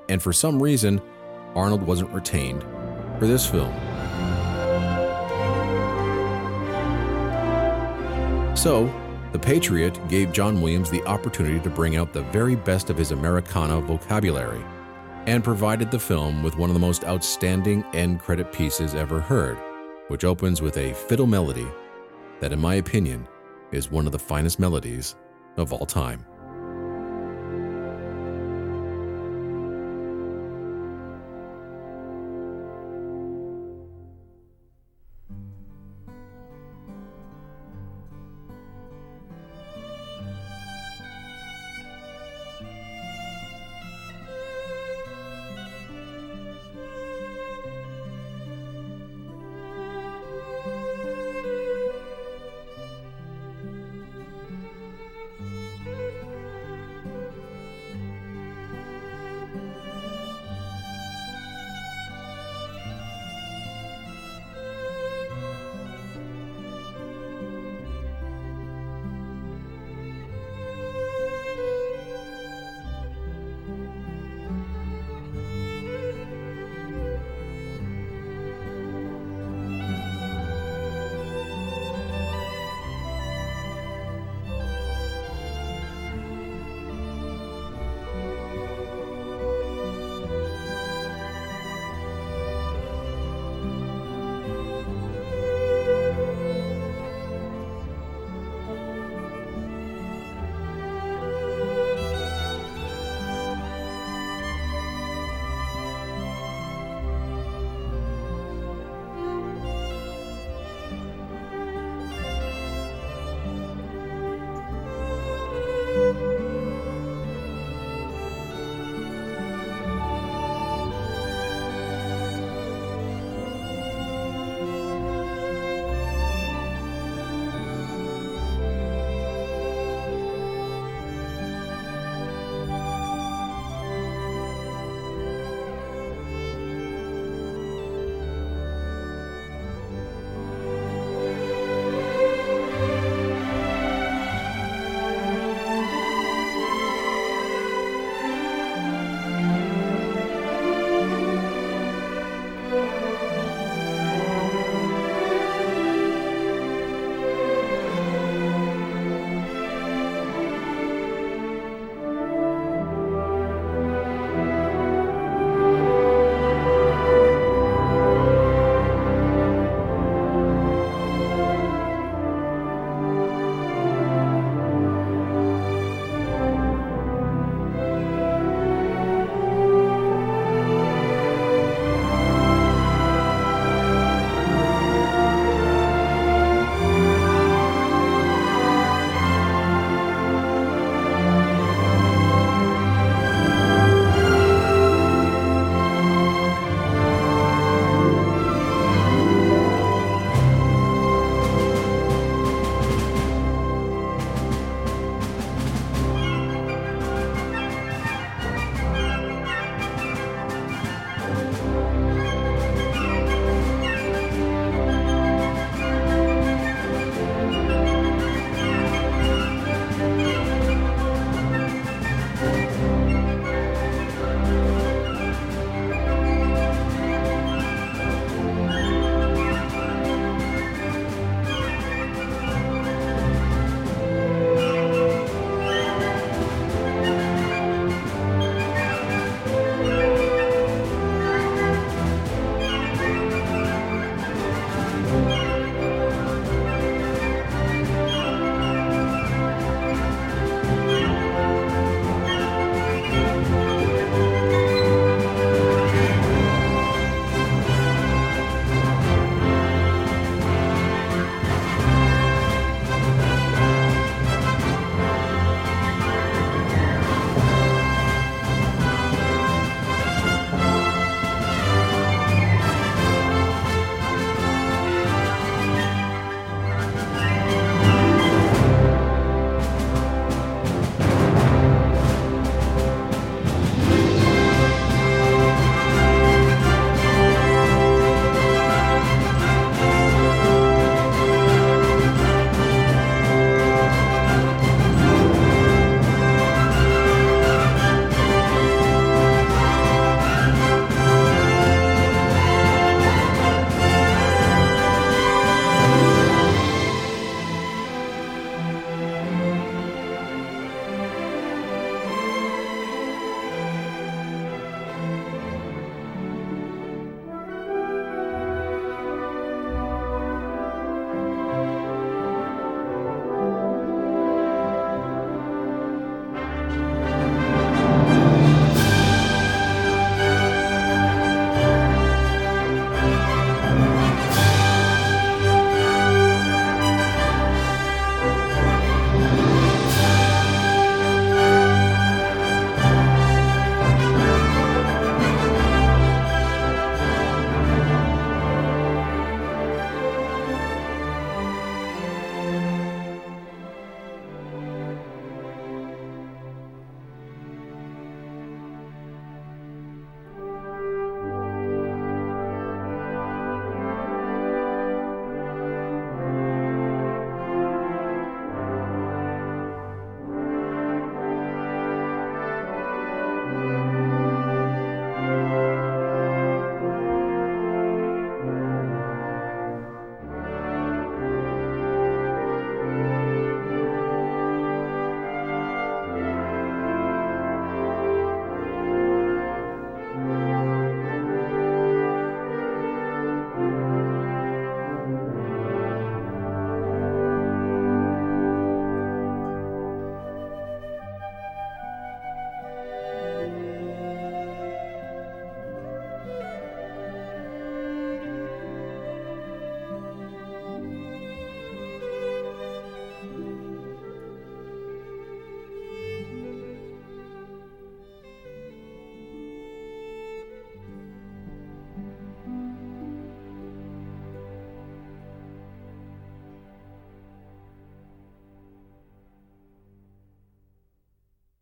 and 0.09 0.21
for 0.21 0.31
some 0.31 0.61
reason, 0.61 1.01
Arnold 1.55 1.81
wasn't 1.81 2.11
retained 2.11 2.61
for 3.17 3.25
this 3.25 3.49
film. 3.49 3.73
So, 8.55 8.93
The 9.31 9.39
Patriot 9.39 9.99
gave 10.07 10.31
John 10.33 10.61
Williams 10.61 10.91
the 10.91 11.03
opportunity 11.05 11.59
to 11.61 11.69
bring 11.71 11.95
out 11.95 12.13
the 12.13 12.21
very 12.25 12.55
best 12.55 12.91
of 12.91 12.97
his 12.99 13.09
Americana 13.09 13.81
vocabulary 13.81 14.63
and 15.29 15.43
provided 15.43 15.91
the 15.91 15.99
film 15.99 16.41
with 16.41 16.57
one 16.57 16.71
of 16.71 16.73
the 16.73 16.79
most 16.79 17.03
outstanding 17.03 17.85
end 17.93 18.19
credit 18.19 18.51
pieces 18.51 18.95
ever 18.95 19.19
heard, 19.19 19.59
which 20.07 20.23
opens 20.23 20.59
with 20.59 20.75
a 20.77 20.91
fiddle 20.91 21.27
melody 21.27 21.67
that, 22.39 22.51
in 22.51 22.59
my 22.59 22.73
opinion, 22.75 23.27
is 23.71 23.91
one 23.91 24.07
of 24.07 24.11
the 24.11 24.17
finest 24.17 24.59
melodies 24.59 25.15
of 25.57 25.71
all 25.71 25.85
time. 25.85 26.25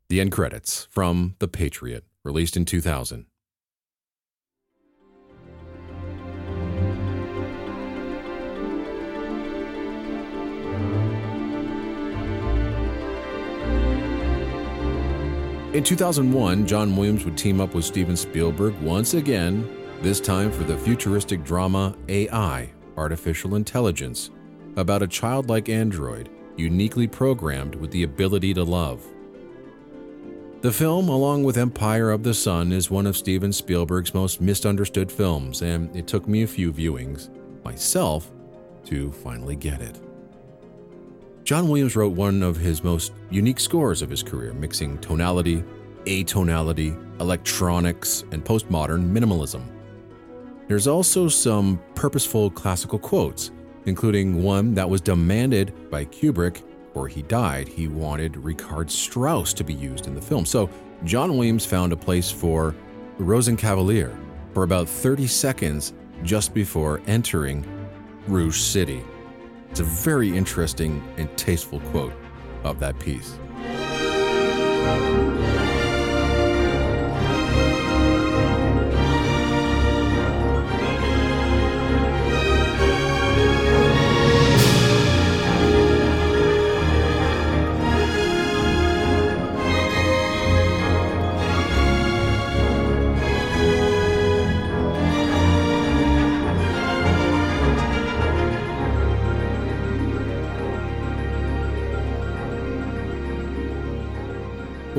The 0.10 0.22
end 0.22 0.32
credits 0.32 0.88
from 0.90 1.36
The 1.40 1.50
Patriot, 1.50 2.06
released 2.24 2.56
in 2.56 2.64
2000. 2.64 3.26
In 15.74 15.84
2001, 15.84 16.66
John 16.66 16.96
Williams 16.96 17.26
would 17.26 17.38
team 17.38 17.60
up 17.60 17.76
with 17.76 17.84
Steven 17.84 18.16
Spielberg 18.16 18.80
once 18.80 19.14
again, 19.14 19.70
this 20.02 20.22
time 20.22 20.54
for 20.54 20.64
the 20.64 20.78
futuristic 20.78 21.44
drama 21.44 21.94
AI, 22.08 22.70
Artificial 22.96 23.56
Intelligence, 23.56 24.32
about 24.78 25.04
a 25.04 25.08
childlike 25.08 25.68
android 25.68 26.30
uniquely 26.56 27.08
programmed 27.08 27.76
with 27.76 27.92
the 27.92 28.04
ability 28.04 28.54
to 28.54 28.64
love. 28.64 29.06
The 30.62 30.72
film, 30.72 31.08
along 31.08 31.44
with 31.44 31.56
Empire 31.56 32.10
of 32.10 32.24
the 32.24 32.34
Sun, 32.34 32.72
is 32.72 32.90
one 32.90 33.06
of 33.06 33.16
Steven 33.16 33.54
Spielberg's 33.54 34.16
most 34.16 34.42
misunderstood 34.42 35.12
films, 35.12 35.62
and 35.62 35.96
it 35.96 36.08
took 36.08 36.28
me 36.28 36.42
a 36.42 36.48
few 36.48 36.74
viewings, 36.74 37.30
myself, 37.64 38.32
to 38.86 39.12
finally 39.12 39.56
get 39.56 39.82
it. 39.82 40.02
John 41.44 41.68
Williams 41.70 41.96
wrote 41.96 42.14
one 42.14 42.42
of 42.42 42.58
his 42.58 42.84
most 42.84 43.14
unique 43.30 43.60
scores 43.60 44.02
of 44.02 44.10
his 44.10 44.24
career, 44.24 44.52
mixing 44.52 44.98
tonality, 44.98 45.64
atonality, 46.06 46.98
electronics, 47.22 48.24
and 48.32 48.44
postmodern 48.44 49.12
minimalism. 49.12 49.62
There's 50.68 50.88
also 50.88 51.28
some 51.28 51.80
purposeful 51.94 52.50
classical 52.50 52.98
quotes, 52.98 53.52
including 53.86 54.42
one 54.42 54.74
that 54.74 54.90
was 54.90 55.02
demanded 55.02 55.92
by 55.92 56.06
Kubrick 56.06 56.64
before 56.98 57.08
he 57.08 57.22
died. 57.22 57.68
He 57.68 57.88
wanted 57.88 58.36
Richard 58.38 58.90
Strauss 58.90 59.54
to 59.54 59.64
be 59.64 59.74
used 59.74 60.08
in 60.08 60.16
the 60.16 60.22
film. 60.22 60.48
So 60.48 60.68
John 61.04 61.38
Williams 61.38 61.64
found 61.64 61.94
a 61.94 61.96
place 61.96 62.32
for 62.32 62.74
Rosenkavalier 63.20 64.18
for 64.52 64.64
about 64.64 64.90
30 64.90 65.28
seconds 65.28 65.94
just 66.24 66.56
before 66.56 67.02
entering 67.06 67.64
Rouge 68.28 68.60
City. 68.60 69.04
It's 69.70 69.80
a 69.80 69.84
very 69.84 70.36
interesting 70.36 71.04
and 71.18 71.30
tasteful 71.38 71.82
quote 71.92 72.14
of 72.64 72.80
that 72.80 72.98
piece. 72.98 73.38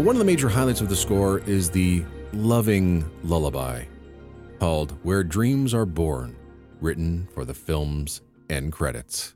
One 0.09 0.17
of 0.17 0.21
the 0.21 0.25
major 0.25 0.49
highlights 0.49 0.81
of 0.81 0.89
the 0.89 0.97
score 0.97 1.41
is 1.41 1.69
the 1.69 2.03
loving 2.33 3.05
lullaby 3.25 3.85
called 4.59 4.93
Where 5.03 5.23
Dreams 5.23 5.75
Are 5.75 5.85
Born, 5.85 6.35
written 6.81 7.29
for 7.35 7.45
the 7.45 7.53
film's 7.53 8.23
end 8.49 8.73
credits. 8.73 9.35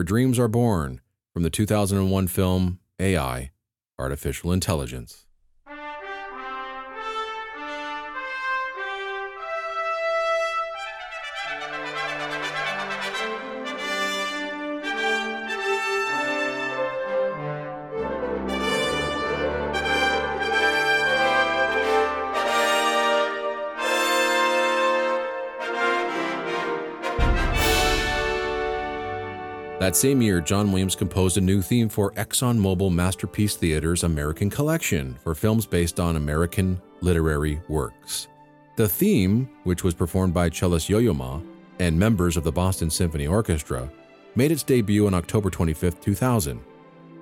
Where 0.00 0.04
Dreams 0.06 0.38
Are 0.38 0.48
Born 0.48 1.02
from 1.30 1.42
the 1.42 1.50
2001 1.50 2.28
film 2.28 2.78
AI 2.98 3.50
Artificial 3.98 4.50
Intelligence. 4.50 5.26
That 29.90 29.96
same 29.96 30.22
year, 30.22 30.40
John 30.40 30.70
Williams 30.70 30.94
composed 30.94 31.36
a 31.36 31.40
new 31.40 31.60
theme 31.60 31.88
for 31.88 32.12
ExxonMobil 32.12 32.92
Masterpiece 32.92 33.56
Theater's 33.56 34.04
American 34.04 34.48
Collection 34.48 35.18
for 35.20 35.34
films 35.34 35.66
based 35.66 35.98
on 35.98 36.14
American 36.14 36.80
literary 37.00 37.60
works. 37.66 38.28
The 38.76 38.88
theme, 38.88 39.50
which 39.64 39.82
was 39.82 39.94
performed 39.94 40.32
by 40.32 40.48
cellist 40.48 40.88
Yo-Yo 40.88 41.12
Ma 41.12 41.40
and 41.80 41.98
members 41.98 42.36
of 42.36 42.44
the 42.44 42.52
Boston 42.52 42.88
Symphony 42.88 43.26
Orchestra, 43.26 43.90
made 44.36 44.52
its 44.52 44.62
debut 44.62 45.08
on 45.08 45.14
October 45.14 45.50
25, 45.50 46.00
2000. 46.00 46.60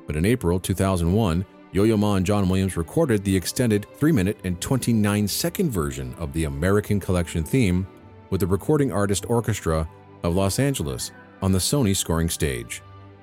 But 0.06 0.16
in 0.16 0.26
April 0.26 0.60
2001, 0.60 1.46
Yo-Yo 1.72 1.96
Ma 1.96 2.16
and 2.16 2.26
John 2.26 2.50
Williams 2.50 2.76
recorded 2.76 3.24
the 3.24 3.34
extended 3.34 3.86
3-minute 3.98 4.40
and 4.44 4.60
29-second 4.60 5.70
version 5.70 6.14
of 6.18 6.34
the 6.34 6.44
American 6.44 7.00
Collection 7.00 7.44
theme 7.44 7.86
with 8.28 8.40
the 8.40 8.46
Recording 8.46 8.92
Artist 8.92 9.24
Orchestra 9.30 9.88
of 10.22 10.36
Los 10.36 10.58
Angeles 10.58 11.12
on 11.42 11.52
the 11.52 11.58
Sony 11.58 11.96
scoring 11.96 12.28
stage. 12.28 12.82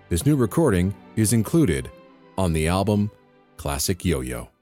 This 0.09 0.25
new 0.25 0.35
recording 0.35 0.93
is 1.15 1.33
included 1.33 1.89
on 2.37 2.53
the 2.53 2.67
album 2.67 3.11
Classic 3.57 4.03
Yo 4.03 4.21
Yo. 4.21 4.54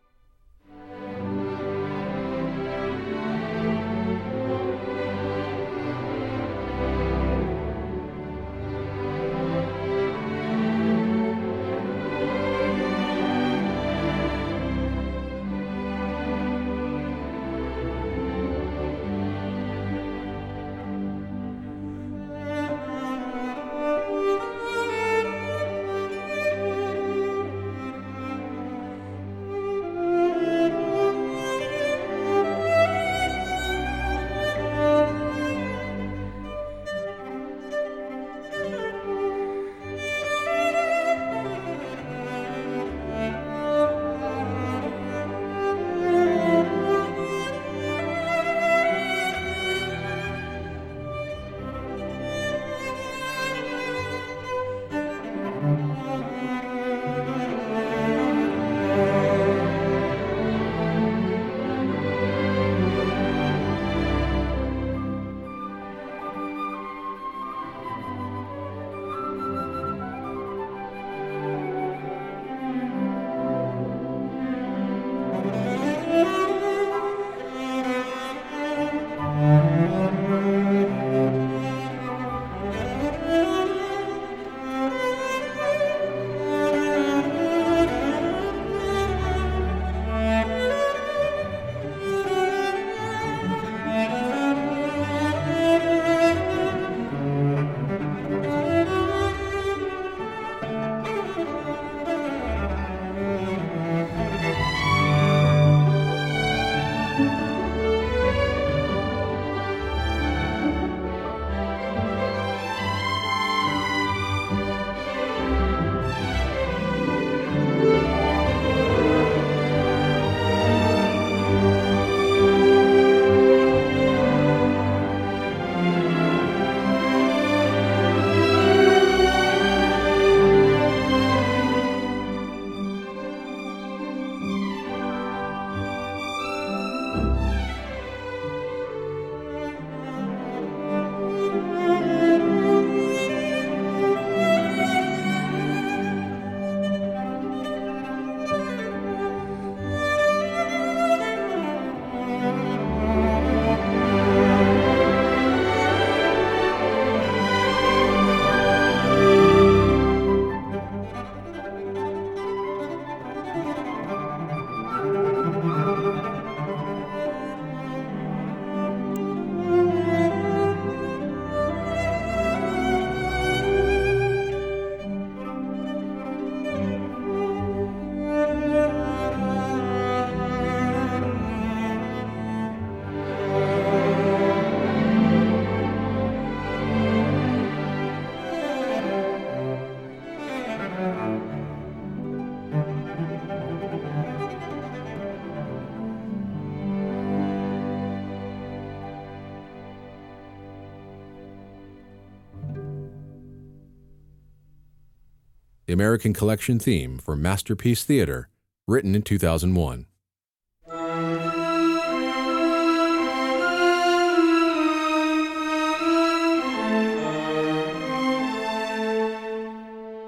The 205.93 205.95
American 205.95 206.33
Collection 206.33 206.79
theme 206.79 207.19
for 207.19 207.35
Masterpiece 207.35 208.03
Theater, 208.03 208.49
written 208.87 209.13
in 209.13 209.21
2001. 209.21 210.07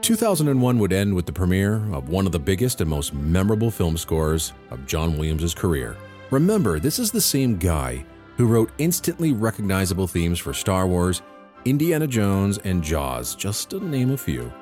Two 0.04 0.16
thousand 0.16 0.50
and 0.50 0.62
one 0.62 0.78
would 0.78 0.94
end 0.94 1.16
with 1.16 1.26
the 1.26 1.34
premiere 1.34 1.78
of 1.96 2.10
one 2.10 2.28
of 2.28 2.32
the 2.32 2.38
biggest 2.38 2.80
and 2.82 2.90
most 2.92 3.16
memorable 3.16 3.72
film 3.72 3.98
scores 3.98 4.54
of 4.70 4.86
John 4.86 5.18
Williams' 5.18 5.56
career. 5.56 5.98
Remember, 6.30 6.78
this 6.78 7.00
is 7.00 7.10
the 7.10 7.20
same 7.20 7.58
guy 7.58 8.06
who 8.38 8.46
wrote 8.46 8.70
instantly 8.78 9.32
recognizable 9.34 10.06
themes 10.06 10.38
for 10.38 10.54
Star 10.54 10.86
Wars, 10.86 11.24
Indiana 11.66 12.06
Jones, 12.06 12.60
and 12.60 12.84
Jaws, 12.84 13.34
just 13.34 13.72
to 13.72 13.84
name 13.84 14.12
a 14.12 14.18
few. 14.18 14.54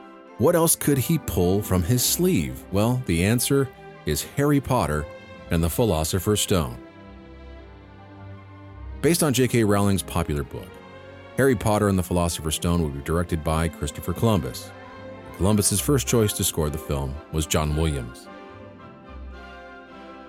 What 0.43 0.57
else 0.57 0.75
could 0.75 0.97
he 0.97 1.19
pull 1.19 1.61
from 1.61 1.83
his 1.83 2.03
sleeve? 2.03 2.61
Well, 2.69 3.01
the 3.05 3.23
answer 3.23 3.69
is 4.05 4.23
Harry 4.35 4.59
Potter 4.59 5.05
and 5.51 5.63
the 5.63 5.69
Philosopher's 5.69 6.41
Stone. 6.41 6.77
Based 9.01 9.23
on 9.23 9.31
J.K. 9.31 9.63
Rowling's 9.63 10.03
popular 10.03 10.43
book, 10.43 10.67
Harry 11.37 11.55
Potter 11.55 11.87
and 11.87 11.97
the 11.97 12.03
Philosopher's 12.03 12.55
Stone 12.55 12.83
would 12.83 12.93
be 12.93 12.99
directed 13.03 13.41
by 13.41 13.69
Christopher 13.69 14.11
Columbus. 14.11 14.69
Columbus's 15.37 15.79
first 15.79 16.07
choice 16.07 16.33
to 16.33 16.43
score 16.43 16.69
the 16.69 16.77
film 16.77 17.15
was 17.31 17.45
John 17.45 17.77
Williams. 17.77 18.27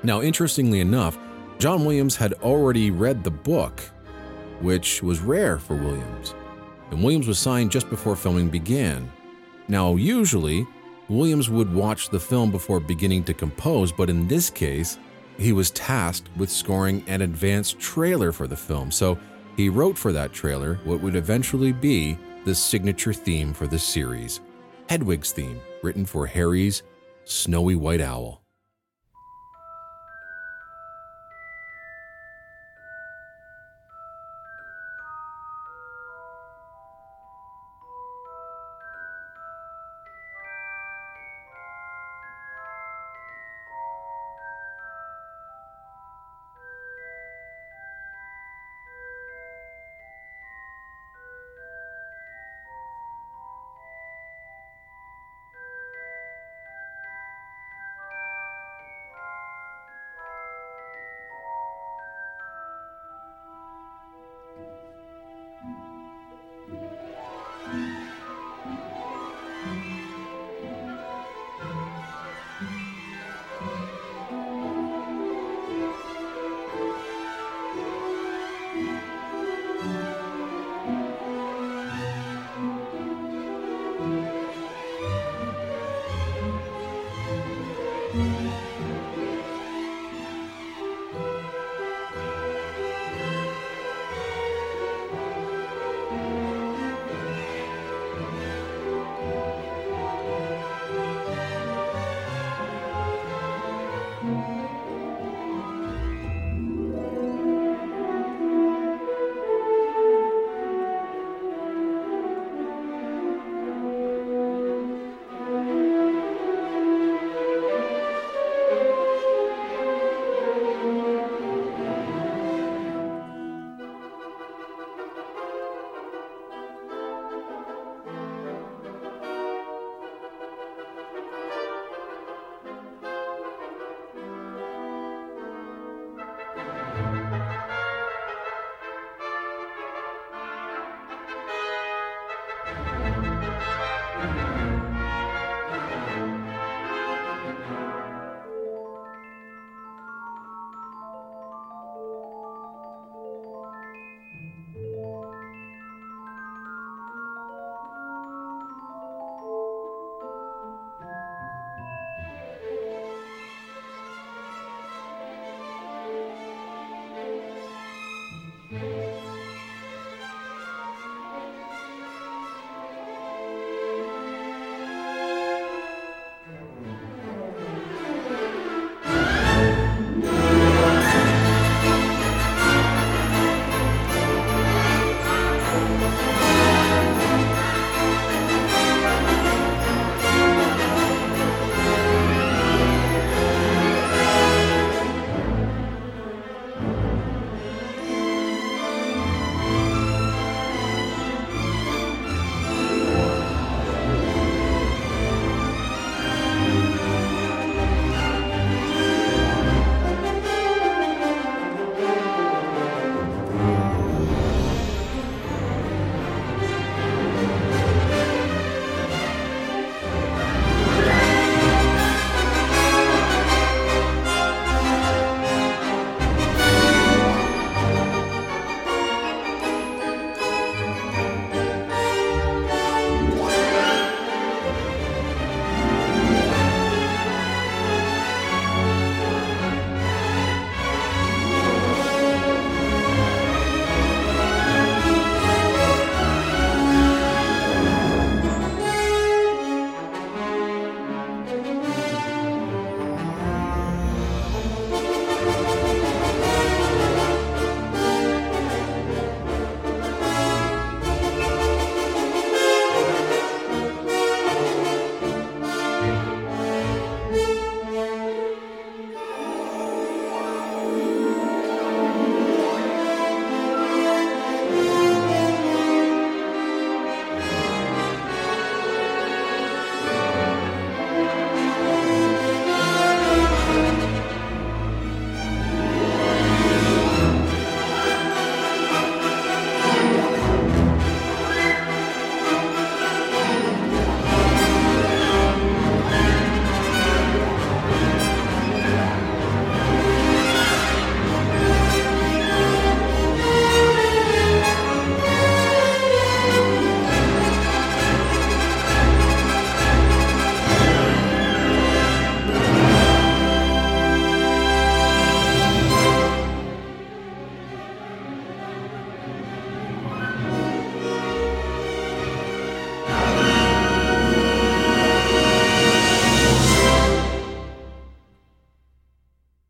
Now, 0.05 0.23
interestingly 0.23 0.79
enough, 0.79 1.19
John 1.59 1.85
Williams 1.85 2.15
had 2.15 2.35
already 2.35 2.93
read 2.93 3.25
the 3.25 3.33
book, 3.33 3.81
which 4.61 5.03
was 5.03 5.19
rare 5.19 5.59
for 5.59 5.75
Williams, 5.75 6.37
and 6.93 7.03
Williams 7.03 7.27
was 7.27 7.41
signed 7.41 7.73
just 7.73 7.91
before 7.91 8.15
filming 8.15 8.49
began. 8.49 9.11
Now, 9.69 9.97
usually, 9.97 10.67
Williams 11.09 11.51
would 11.51 11.73
watch 11.73 12.11
the 12.11 12.21
film 12.21 12.51
before 12.51 12.81
beginning 12.81 13.25
to 13.25 13.35
compose, 13.35 13.93
but 13.93 14.11
in 14.11 14.29
this 14.29 14.51
case, 14.51 14.99
he 15.39 15.53
was 15.53 15.71
tasked 15.71 16.29
with 16.37 16.51
scoring 16.51 17.05
an 17.07 17.23
advanced 17.23 17.79
trailer 17.79 18.33
for 18.33 18.47
the 18.47 18.57
film, 18.57 18.91
so 18.91 19.19
he 19.57 19.69
wrote 19.69 19.99
for 19.99 20.12
that 20.12 20.33
trailer 20.33 20.77
what 20.85 21.01
would 21.01 21.17
eventually 21.17 21.73
be 21.73 22.19
the 22.45 22.55
signature 22.55 23.12
theme 23.12 23.53
for 23.53 23.67
the 23.67 23.79
series 23.79 24.41
Hedwig's 24.89 25.33
theme, 25.33 25.61
written 25.83 26.05
for 26.05 26.27
Harry's 26.27 26.83
Snowy 27.25 27.75
White 27.75 28.03
Owl. 28.03 28.43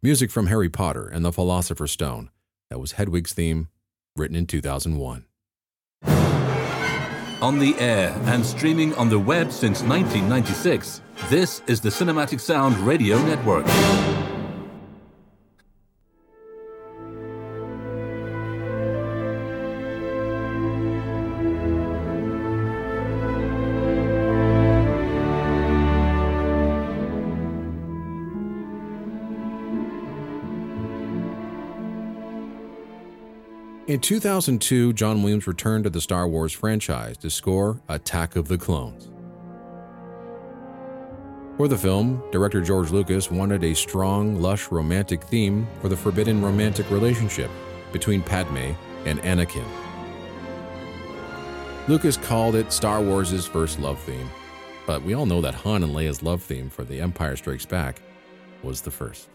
Music 0.05 0.31
from 0.31 0.49
Harry 0.49 0.69
Potter 0.69 1.09
and 1.09 1.25
the 1.25 1.33
Philosopher's 1.33 1.91
Stone. 1.91 2.29
That 2.69 2.79
was 2.79 2.93
Hedwig's 2.93 3.33
theme, 3.33 3.69
written 4.15 4.37
in 4.37 4.47
2001. 4.47 5.25
On 7.41 7.59
the 7.59 7.75
air 7.79 8.15
and 8.25 8.45
streaming 8.45 8.95
on 8.97 9.09
the 9.09 9.19
web 9.19 9.51
since 9.51 9.81
1996, 9.81 11.01
this 11.31 11.63
is 11.67 11.81
the 11.81 11.89
Cinematic 11.89 12.39
Sound 12.39 12.77
Radio 12.81 13.17
Network. 13.25 13.65
In 33.95 34.01
2002, 34.01 34.93
John 34.95 35.23
Williams 35.23 35.47
returned 35.47 35.85
to 35.85 35.91
the 35.91 36.01
Star 36.01 36.27
Wars 36.27 36.53
franchise 36.53 37.17
to 37.19 37.31
score 37.31 37.81
Attack 37.89 38.35
of 38.35 38.49
the 38.49 38.59
Clones. 38.59 39.09
For 41.57 41.69
the 41.69 41.79
film, 41.79 42.21
director 42.33 42.61
George 42.61 42.91
Lucas 42.91 43.31
wanted 43.31 43.63
a 43.63 43.73
strong, 43.73 44.43
lush 44.43 44.73
romantic 44.73 45.23
theme 45.23 45.69
for 45.81 45.89
the 45.89 45.97
forbidden 45.97 46.43
romantic 46.43 46.91
relationship 46.91 47.49
between 47.93 48.21
Padme 48.21 48.73
and 49.07 49.21
Anakin. 49.21 49.65
Lucas 51.87 52.17
called 52.17 52.57
it 52.57 52.73
Star 52.73 53.01
Wars' 53.01 53.47
first 53.47 53.79
love 53.79 54.01
theme, 54.01 54.29
but 54.89 55.05
we 55.05 55.15
all 55.15 55.25
know 55.25 55.41
that 55.41 55.55
Han 55.55 55.85
and 55.85 55.95
Leia's 55.95 56.21
love 56.21 56.43
theme 56.43 56.69
for 56.69 56.83
The 56.83 57.01
Empire 57.01 57.37
Strikes 57.37 57.65
Back 57.65 58.03
was 58.61 58.81
the 58.81 58.91
first. 58.91 59.29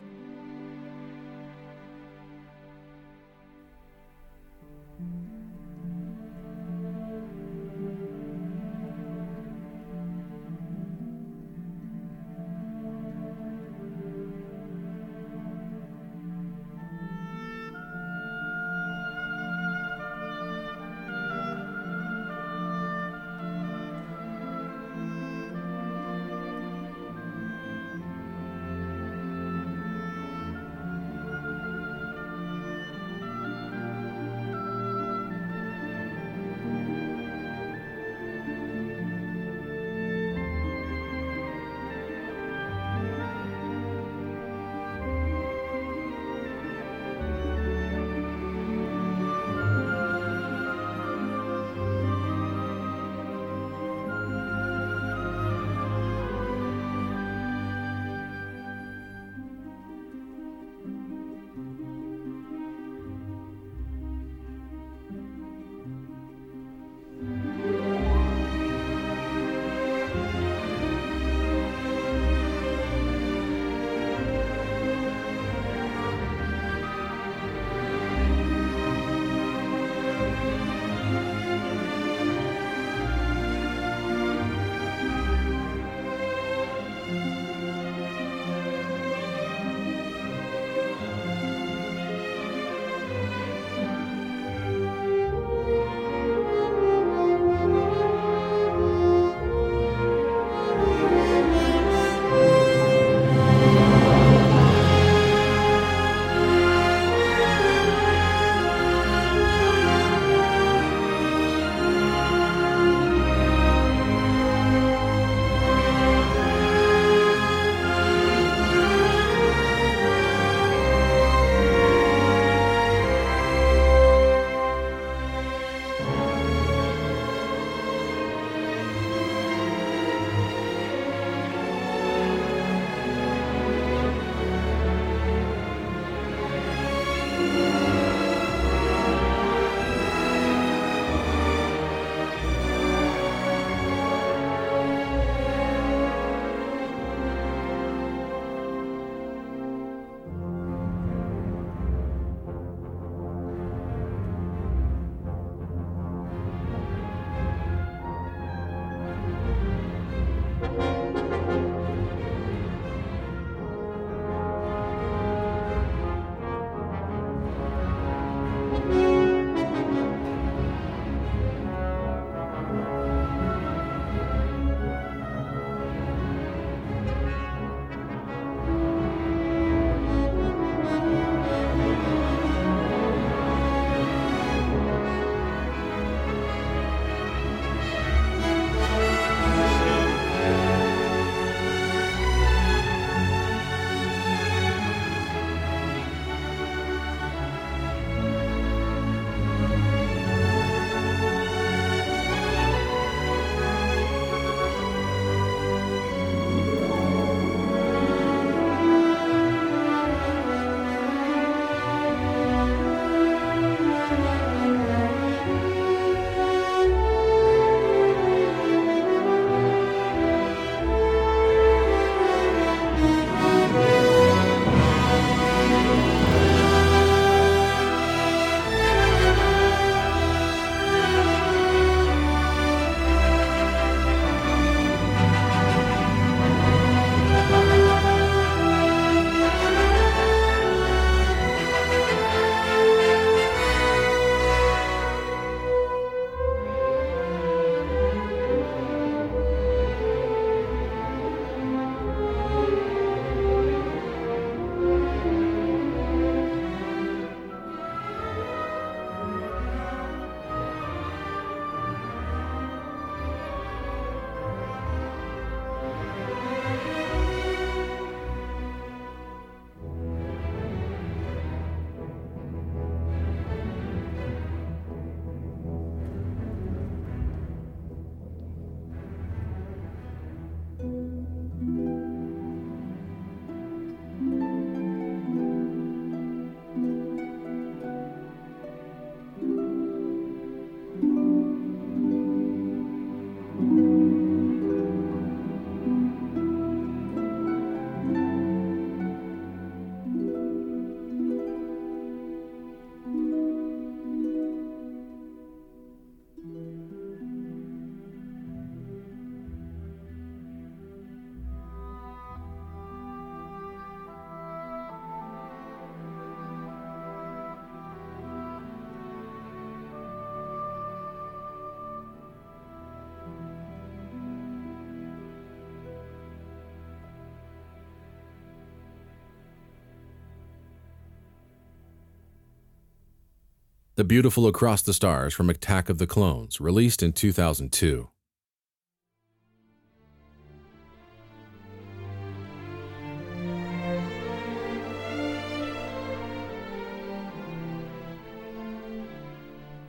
The 334.00 334.06
Beautiful 334.06 334.48
Across 334.48 334.84
the 334.84 334.94
Stars 334.94 335.34
from 335.34 335.50
Attack 335.50 335.90
of 335.90 335.98
the 335.98 336.08
Clones, 336.08 336.62
released 336.62 337.04
in 337.04 337.12
2002. 337.12 338.08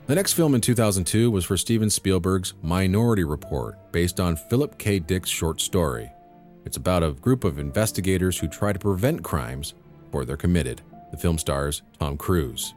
The 0.07 0.15
next 0.15 0.33
film 0.33 0.55
in 0.55 0.59
2002 0.59 1.31
was 1.31 1.45
for 1.45 1.55
Steven 1.55 1.89
Spielberg's 1.89 2.53
Minority 2.61 3.23
Report, 3.23 3.93
based 3.93 4.19
on 4.19 4.35
Philip 4.35 4.77
K. 4.77 4.99
Dick's 4.99 5.29
short 5.29 5.61
story. 5.61 6.11
It's 6.65 6.75
about 6.75 7.01
a 7.01 7.13
group 7.13 7.45
of 7.45 7.59
investigators 7.59 8.37
who 8.37 8.49
try 8.49 8.73
to 8.73 8.79
prevent 8.79 9.23
crimes 9.23 9.73
before 10.03 10.25
they're 10.25 10.35
committed. 10.35 10.81
The 11.11 11.17
film 11.17 11.37
stars 11.37 11.81
Tom 11.97 12.17
Cruise. 12.17 12.73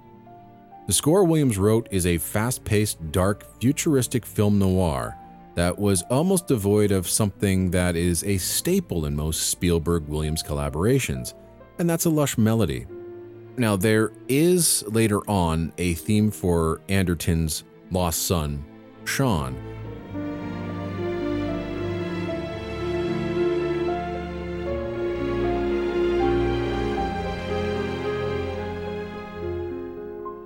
The 0.86 0.92
score 0.92 1.24
Williams 1.24 1.56
wrote 1.56 1.88
is 1.90 2.04
a 2.04 2.18
fast 2.18 2.62
paced, 2.64 3.10
dark, 3.10 3.58
futuristic 3.60 4.26
film 4.26 4.58
noir 4.58 5.16
that 5.54 5.78
was 5.78 6.02
almost 6.10 6.48
devoid 6.48 6.92
of 6.92 7.08
something 7.08 7.70
that 7.70 7.96
is 7.96 8.22
a 8.24 8.36
staple 8.36 9.06
in 9.06 9.16
most 9.16 9.48
Spielberg 9.48 10.06
Williams 10.08 10.42
collaborations, 10.42 11.32
and 11.78 11.88
that's 11.88 12.04
a 12.04 12.10
lush 12.10 12.36
melody. 12.36 12.86
Now, 13.56 13.76
there 13.76 14.12
is 14.28 14.84
later 14.88 15.20
on 15.30 15.72
a 15.78 15.94
theme 15.94 16.30
for 16.30 16.82
Anderton's 16.88 17.64
lost 17.90 18.26
son, 18.26 18.64
Sean. 19.04 19.73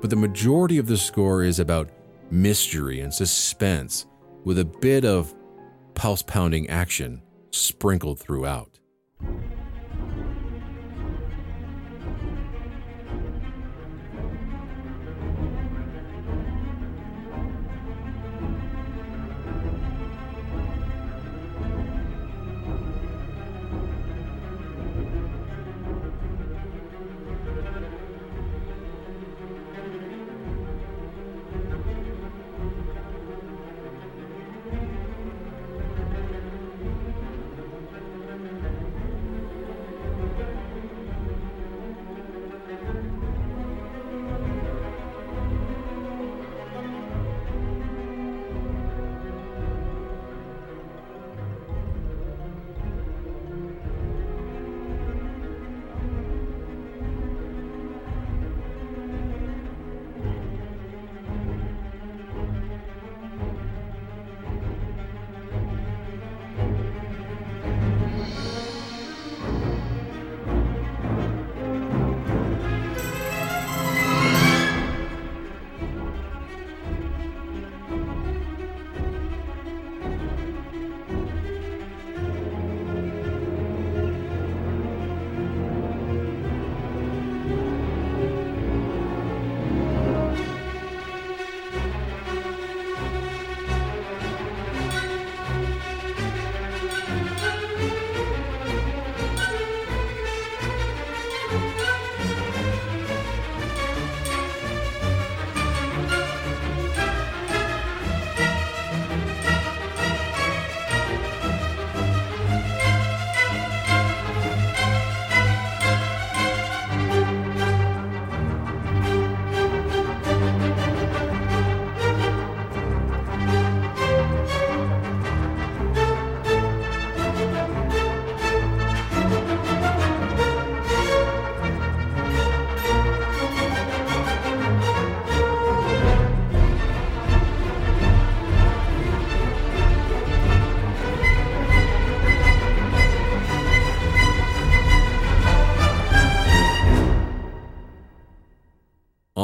But 0.08 0.16
the 0.16 0.28
majority 0.28 0.78
of 0.78 0.86
the 0.86 0.96
score 0.96 1.42
is 1.42 1.60
about 1.60 1.90
mystery 2.30 3.00
and 3.00 3.12
suspense 3.12 4.06
with 4.42 4.58
a 4.58 4.64
bit 4.64 5.04
of 5.04 5.34
pulse 5.92 6.22
pounding 6.22 6.66
action 6.70 7.20
sprinkled 7.50 8.18
throughout. 8.18 8.78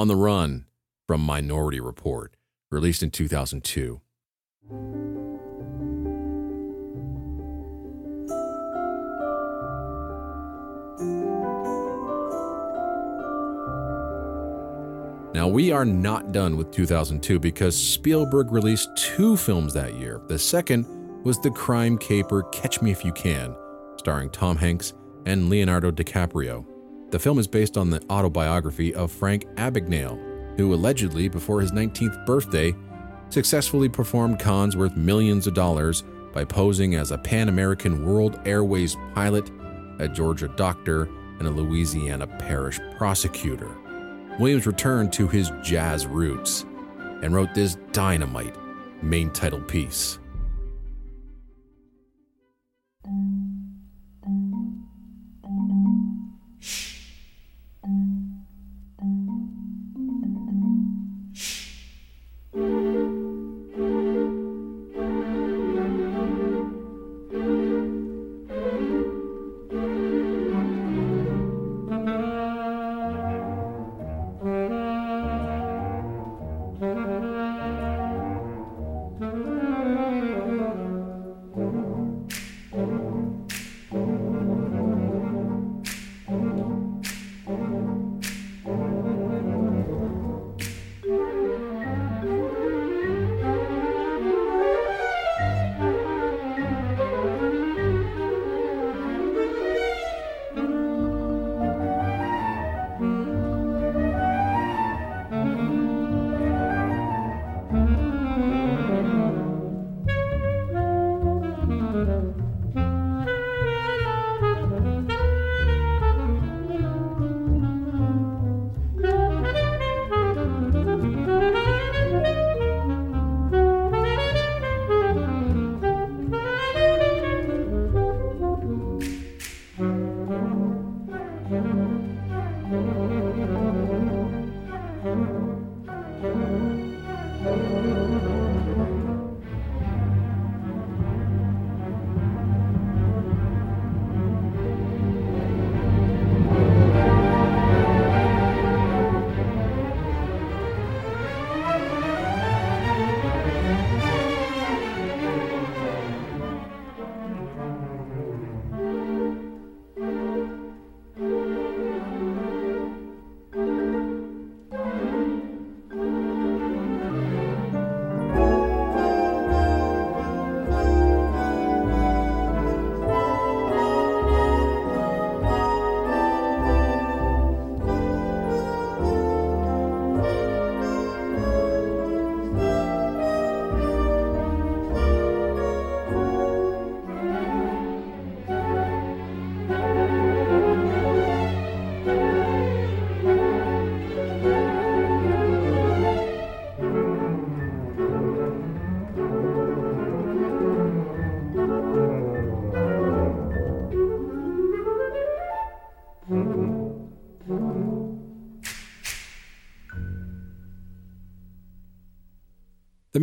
On 0.04 0.08
the 0.08 0.16
Run 0.16 0.66
from 1.06 1.22
Minority 1.22 1.80
Report, 1.80 2.36
released 2.70 3.02
in 3.02 3.10
2002. 3.10 4.02
Now, 15.32 15.48
we 15.48 15.72
are 15.72 15.86
not 15.86 16.32
done 16.32 16.58
with 16.58 16.70
2002 16.70 17.38
because 17.40 17.74
Spielberg 17.74 18.52
released 18.52 18.94
two 18.94 19.38
films 19.38 19.72
that 19.72 19.94
year. 19.94 20.20
The 20.28 20.38
second 20.38 20.84
was 21.24 21.40
the 21.40 21.50
crime 21.50 21.96
caper 21.96 22.42
Catch 22.52 22.82
Me 22.82 22.90
If 22.90 23.06
You 23.06 23.12
Can, 23.14 23.56
starring 23.96 24.28
Tom 24.28 24.58
Hanks 24.58 24.92
and 25.24 25.48
Leonardo 25.48 25.90
DiCaprio. 25.90 26.73
The 27.10 27.18
film 27.18 27.38
is 27.38 27.46
based 27.46 27.76
on 27.76 27.90
the 27.90 28.02
autobiography 28.10 28.94
of 28.94 29.12
Frank 29.12 29.46
Abagnale, 29.56 30.56
who 30.56 30.74
allegedly, 30.74 31.28
before 31.28 31.60
his 31.60 31.72
19th 31.72 32.26
birthday, 32.26 32.74
successfully 33.28 33.88
performed 33.88 34.38
cons 34.38 34.76
worth 34.76 34.96
millions 34.96 35.46
of 35.46 35.54
dollars 35.54 36.04
by 36.32 36.44
posing 36.44 36.96
as 36.96 37.10
a 37.10 37.18
Pan 37.18 37.48
American 37.48 38.04
World 38.04 38.40
Airways 38.44 38.96
pilot, 39.14 39.50
a 39.98 40.08
Georgia 40.08 40.48
doctor, 40.48 41.08
and 41.38 41.46
a 41.46 41.50
Louisiana 41.50 42.26
parish 42.26 42.80
prosecutor. 42.96 43.70
Williams 44.38 44.66
returned 44.66 45.12
to 45.12 45.28
his 45.28 45.52
jazz 45.62 46.06
roots 46.06 46.64
and 47.22 47.34
wrote 47.34 47.54
this 47.54 47.76
dynamite 47.92 48.56
main 49.02 49.30
title 49.30 49.60
piece. 49.60 50.18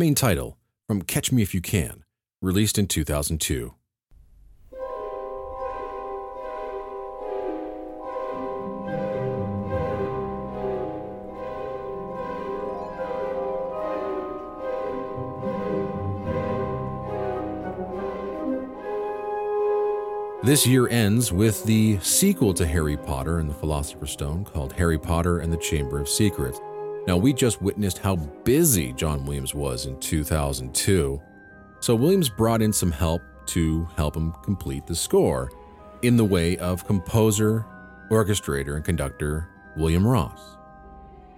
Main 0.02 0.16
title 0.16 0.58
from 0.88 1.00
Catch 1.00 1.30
Me 1.30 1.42
If 1.42 1.54
You 1.54 1.60
Can, 1.60 2.02
released 2.40 2.76
in 2.76 2.88
2002. 2.88 3.72
This 20.42 20.66
year 20.66 20.88
ends 20.88 21.32
with 21.32 21.62
the 21.62 22.00
sequel 22.00 22.52
to 22.54 22.66
Harry 22.66 22.96
Potter 22.96 23.38
and 23.38 23.48
the 23.48 23.54
Philosopher's 23.54 24.10
Stone 24.10 24.46
called 24.46 24.72
Harry 24.72 24.98
Potter 24.98 25.38
and 25.38 25.52
the 25.52 25.56
Chamber 25.56 26.00
of 26.00 26.08
Secrets. 26.08 26.58
Now, 27.06 27.16
we 27.16 27.32
just 27.32 27.60
witnessed 27.60 27.98
how 27.98 28.16
busy 28.16 28.92
John 28.92 29.24
Williams 29.24 29.54
was 29.54 29.86
in 29.86 29.98
2002, 29.98 31.20
so 31.80 31.94
Williams 31.96 32.28
brought 32.28 32.62
in 32.62 32.72
some 32.72 32.92
help 32.92 33.22
to 33.46 33.88
help 33.96 34.16
him 34.16 34.32
complete 34.44 34.86
the 34.86 34.94
score 34.94 35.50
in 36.02 36.16
the 36.16 36.24
way 36.24 36.56
of 36.58 36.86
composer, 36.86 37.66
orchestrator, 38.08 38.76
and 38.76 38.84
conductor 38.84 39.48
William 39.76 40.06
Ross. 40.06 40.56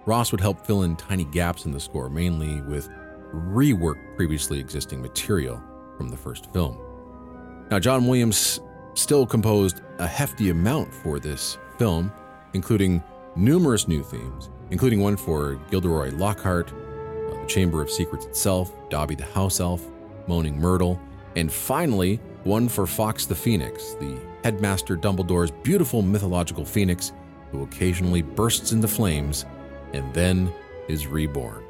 Ross 0.05 0.31
would 0.31 0.41
help 0.41 0.63
fill 0.65 0.83
in 0.83 0.95
tiny 0.95 1.25
gaps 1.25 1.65
in 1.65 1.71
the 1.71 1.79
score, 1.79 2.11
mainly 2.11 2.61
with 2.61 2.89
rework 3.33 4.15
previously 4.15 4.59
existing 4.59 5.01
material 5.01 5.61
from 5.97 6.09
the 6.09 6.17
first 6.17 6.53
film. 6.53 6.79
Now, 7.71 7.79
John 7.79 8.05
Williams 8.05 8.59
still 8.93 9.25
composed 9.25 9.81
a 9.97 10.05
hefty 10.05 10.51
amount 10.51 10.93
for 10.93 11.19
this 11.19 11.57
film, 11.79 12.11
including 12.53 13.03
numerous 13.35 13.87
new 13.87 14.03
themes, 14.03 14.51
including 14.71 15.01
one 15.01 15.17
for 15.17 15.55
Gilderoy 15.69 16.11
Lockhart, 16.11 16.71
uh, 16.71 17.41
the 17.41 17.45
Chamber 17.47 17.81
of 17.81 17.89
Secrets 17.89 18.25
itself, 18.25 18.71
Dobby 18.89 19.15
the 19.15 19.25
House 19.25 19.59
Elf, 19.59 19.85
Moaning 20.27 20.59
Myrtle, 20.59 20.99
and 21.35 21.51
finally, 21.51 22.19
one 22.43 22.69
for 22.69 22.85
Fawkes 22.85 23.25
the 23.25 23.35
Phoenix, 23.35 23.95
the 23.95 24.17
headmaster 24.43 24.95
Dumbledore's 24.95 25.51
beautiful 25.51 26.01
mythological 26.01 26.65
phoenix 26.65 27.11
who 27.51 27.63
occasionally 27.63 28.21
bursts 28.21 28.71
into 28.71 28.87
flames 28.87 29.45
and 29.93 30.13
then 30.13 30.53
is 30.87 31.07
reborn. 31.07 31.64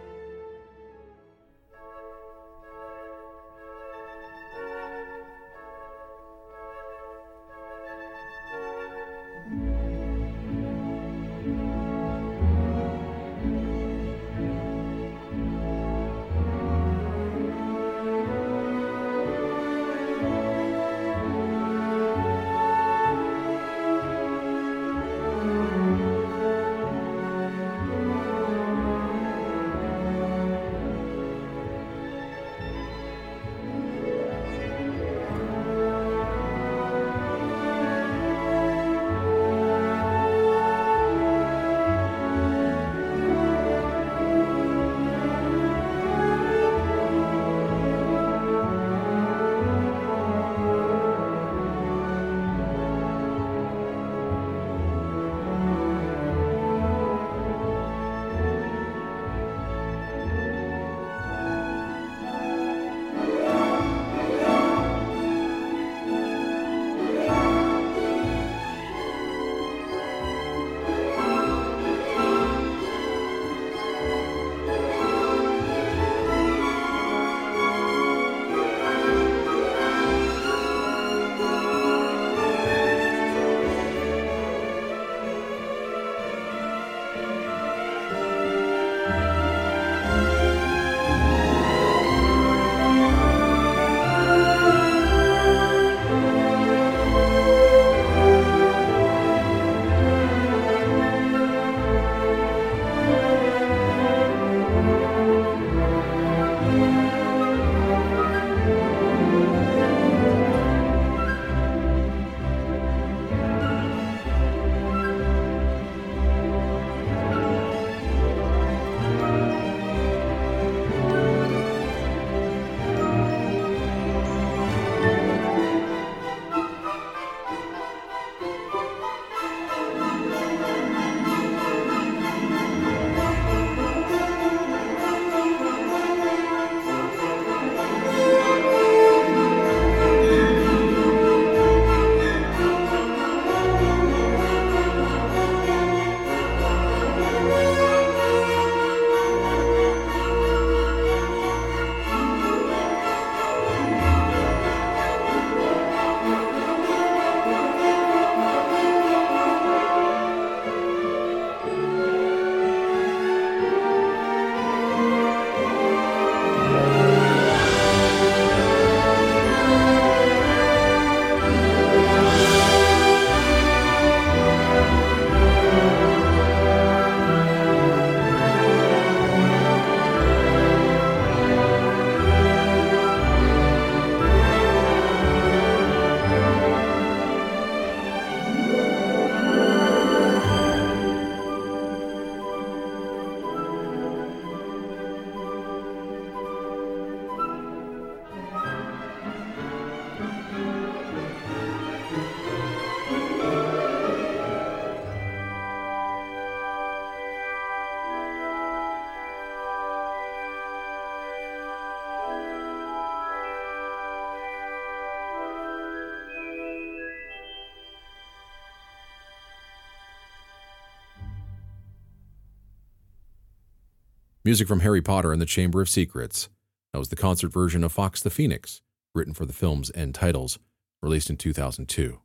Music 224.45 224.67
from 224.67 224.81
Harry 224.81 225.01
Potter 225.01 225.33
and 225.33 225.41
the 225.41 225.45
Chamber 225.47 225.81
of 225.81 225.89
Secrets 225.89 226.49
That 226.93 226.99
was 226.99 227.09
the 227.09 227.15
concert 227.15 227.51
version 227.51 227.83
of 227.83 227.91
Fawkes 227.91 228.21
the 228.21 228.29
Phoenix, 228.29 228.79
written 229.15 229.33
for 229.33 229.43
the 229.47 229.53
film's 229.53 229.91
end 229.95 230.13
titles, 230.13 230.59
released 231.01 231.31
in 231.31 231.37
2002. 231.37 232.19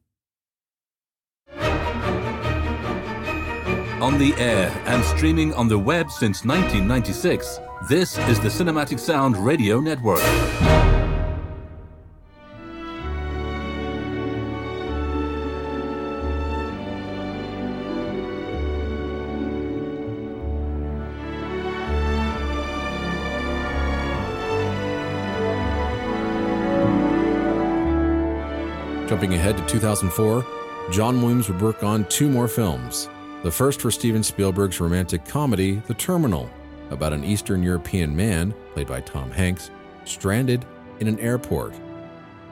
On 4.02 4.18
the 4.18 4.34
air 4.36 4.70
and 4.84 5.02
streaming 5.02 5.54
on 5.54 5.68
the 5.68 5.78
web 5.78 6.10
since 6.10 6.44
1996, 6.44 7.58
this 7.88 8.18
is 8.28 8.38
the 8.38 8.48
Cinematic 8.48 9.00
Sound 9.00 9.38
Radio 9.38 9.80
Network. 9.80 10.20
Jumping 29.20 29.36
ahead 29.36 29.58
to 29.58 29.66
2004, 29.66 30.46
John 30.90 31.20
Williams 31.20 31.46
would 31.50 31.60
work 31.60 31.82
on 31.82 32.06
two 32.06 32.30
more 32.30 32.48
films. 32.48 33.10
The 33.42 33.50
first 33.50 33.82
for 33.82 33.90
Steven 33.90 34.22
Spielberg's 34.22 34.80
romantic 34.80 35.26
comedy, 35.26 35.82
The 35.86 35.92
Terminal, 35.92 36.48
about 36.88 37.12
an 37.12 37.22
Eastern 37.22 37.62
European 37.62 38.16
man, 38.16 38.54
played 38.72 38.86
by 38.86 39.02
Tom 39.02 39.30
Hanks, 39.30 39.70
stranded 40.06 40.64
in 41.00 41.06
an 41.06 41.18
airport. 41.18 41.74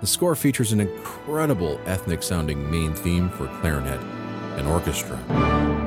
The 0.03 0.07
score 0.07 0.37
features 0.37 0.73
an 0.73 0.83
incredible 0.83 1.81
ethnic 1.87 2.23
sounding 2.23 2.71
main 2.71 2.93
theme 2.93 3.31
for 3.31 3.47
clarinet 3.63 4.03
and 4.59 4.69
orchestra. 4.69 5.78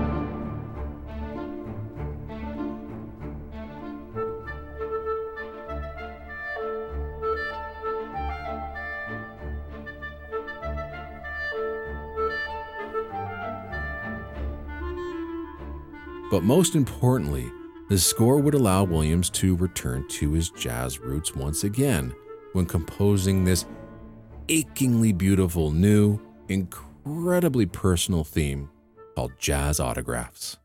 But 16.32 16.44
most 16.44 16.76
importantly, 16.76 17.52
the 17.90 17.98
score 17.98 18.38
would 18.38 18.54
allow 18.54 18.86
Williams 18.86 19.30
to 19.32 19.58
return 19.58 20.08
to 20.12 20.32
his 20.32 20.50
jazz 20.50 20.98
roots 20.98 21.36
once 21.36 21.66
again 21.66 22.16
when 22.54 22.66
composing 22.66 23.44
this 23.44 23.66
achingly 24.48 25.12
beautiful, 25.12 25.72
new, 25.72 26.22
incredibly 26.48 27.66
personal 27.66 28.24
theme 28.24 28.70
called 29.14 29.34
Jazz 29.38 29.82
Autographs. 29.82 30.58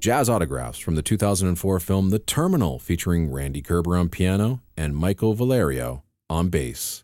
Jazz 0.00 0.28
autographs 0.28 0.78
from 0.78 0.94
the 0.94 1.02
2004 1.02 1.80
film 1.80 2.10
The 2.10 2.20
Terminal, 2.20 2.78
featuring 2.78 3.32
Randy 3.32 3.60
Kerber 3.60 3.96
on 3.96 4.08
piano 4.08 4.62
and 4.76 4.94
Michael 4.94 5.34
Valerio 5.34 6.04
on 6.30 6.50
bass. 6.50 7.02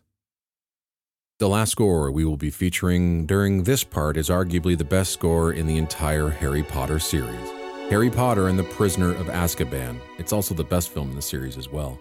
The 1.39 1.49
last 1.49 1.73
score 1.73 2.09
we 2.09 2.23
will 2.23 2.37
be 2.37 2.49
featuring 2.49 3.25
during 3.25 3.63
this 3.63 3.83
part 3.83 4.15
is 4.15 4.29
arguably 4.29 4.77
the 4.77 4.85
best 4.85 5.11
score 5.11 5.51
in 5.51 5.67
the 5.67 5.77
entire 5.77 6.29
Harry 6.29 6.63
Potter 6.63 6.99
series 6.99 7.49
Harry 7.89 8.09
Potter 8.09 8.47
and 8.47 8.57
the 8.57 8.63
Prisoner 8.63 9.13
of 9.13 9.27
Azkaban. 9.27 9.99
It's 10.17 10.31
also 10.31 10.55
the 10.55 10.63
best 10.63 10.89
film 10.89 11.09
in 11.09 11.17
the 11.17 11.21
series 11.21 11.57
as 11.57 11.69
well. 11.69 11.99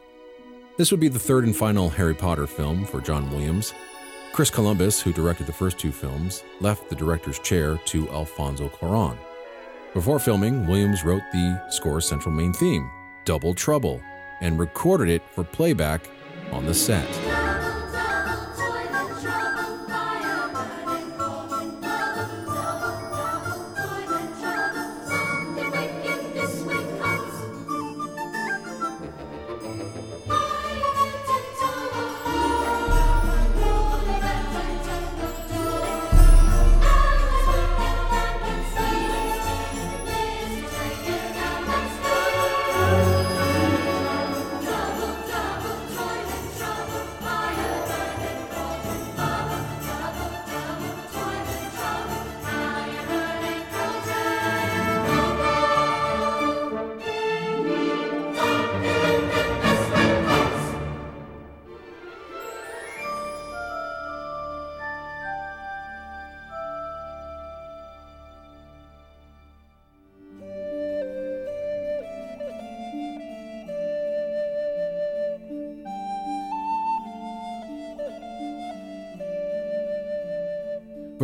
This 0.78 0.92
would 0.92 1.00
be 1.00 1.08
the 1.08 1.18
third 1.18 1.42
and 1.42 1.56
final 1.56 1.90
Harry 1.90 2.14
Potter 2.14 2.46
film 2.46 2.84
for 2.84 3.00
John 3.00 3.28
Williams. 3.32 3.74
Chris 4.32 4.48
Columbus, 4.48 5.00
who 5.00 5.12
directed 5.12 5.48
the 5.48 5.52
first 5.52 5.76
two 5.76 5.90
films, 5.90 6.44
left 6.60 6.88
the 6.88 6.94
director's 6.94 7.40
chair 7.40 7.78
to 7.86 8.08
Alfonso 8.10 8.68
Cuaron. 8.68 9.18
Before 9.94 10.18
filming, 10.18 10.66
Williams 10.66 11.04
wrote 11.04 11.22
the 11.30 11.62
score's 11.68 12.04
central 12.04 12.34
main 12.34 12.52
theme, 12.52 12.90
Double 13.24 13.54
Trouble, 13.54 14.02
and 14.40 14.58
recorded 14.58 15.08
it 15.08 15.22
for 15.30 15.44
playback 15.44 16.10
on 16.50 16.66
the 16.66 16.74
set. 16.74 17.06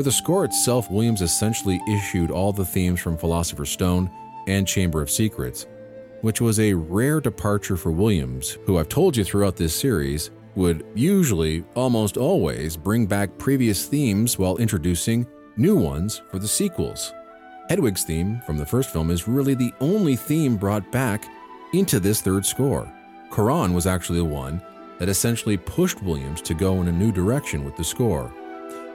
For 0.00 0.04
the 0.04 0.12
score 0.12 0.46
itself, 0.46 0.90
Williams 0.90 1.20
essentially 1.20 1.78
issued 1.86 2.30
all 2.30 2.54
the 2.54 2.64
themes 2.64 3.00
from 3.00 3.18
Philosopher's 3.18 3.68
Stone 3.68 4.10
and 4.46 4.66
Chamber 4.66 5.02
of 5.02 5.10
Secrets, 5.10 5.66
which 6.22 6.40
was 6.40 6.58
a 6.58 6.72
rare 6.72 7.20
departure 7.20 7.76
for 7.76 7.92
Williams, 7.92 8.56
who 8.64 8.78
I've 8.78 8.88
told 8.88 9.14
you 9.14 9.24
throughout 9.24 9.56
this 9.56 9.78
series 9.78 10.30
would 10.54 10.86
usually, 10.94 11.64
almost 11.74 12.16
always, 12.16 12.78
bring 12.78 13.04
back 13.04 13.36
previous 13.36 13.84
themes 13.84 14.38
while 14.38 14.56
introducing 14.56 15.26
new 15.58 15.76
ones 15.76 16.22
for 16.30 16.38
the 16.38 16.48
sequels. 16.48 17.12
Hedwig's 17.68 18.04
theme 18.04 18.40
from 18.46 18.56
the 18.56 18.64
first 18.64 18.94
film 18.94 19.10
is 19.10 19.28
really 19.28 19.52
the 19.52 19.74
only 19.80 20.16
theme 20.16 20.56
brought 20.56 20.90
back 20.90 21.26
into 21.74 22.00
this 22.00 22.22
third 22.22 22.46
score. 22.46 22.90
Cuaron 23.28 23.74
was 23.74 23.86
actually 23.86 24.20
the 24.20 24.24
one 24.24 24.62
that 24.98 25.10
essentially 25.10 25.58
pushed 25.58 26.02
Williams 26.02 26.40
to 26.40 26.54
go 26.54 26.80
in 26.80 26.88
a 26.88 26.92
new 26.92 27.12
direction 27.12 27.66
with 27.66 27.76
the 27.76 27.84
score. 27.84 28.32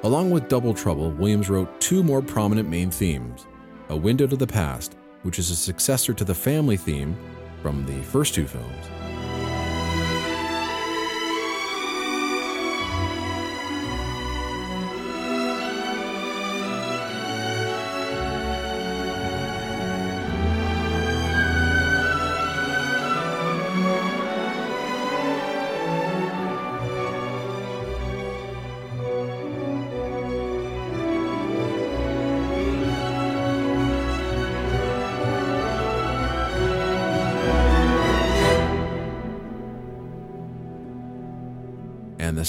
Along 0.05 0.29
with 0.29 0.49
Double 0.49 0.75
Trouble, 0.75 1.09
Williams 1.09 1.49
wrote 1.49 1.81
two 1.81 2.03
more 2.03 2.21
prominent 2.21 2.69
main 2.69 2.91
themes. 2.91 3.47
A 3.89 3.97
Window 3.97 4.27
to 4.27 4.35
the 4.35 4.45
Past, 4.45 4.97
which 5.23 5.39
is 5.39 5.49
a 5.49 5.55
successor 5.55 6.13
to 6.13 6.23
the 6.23 6.35
family 6.35 6.77
theme 6.77 7.17
from 7.63 7.87
the 7.87 8.03
first 8.03 8.35
two 8.35 8.45
films, 8.45 8.85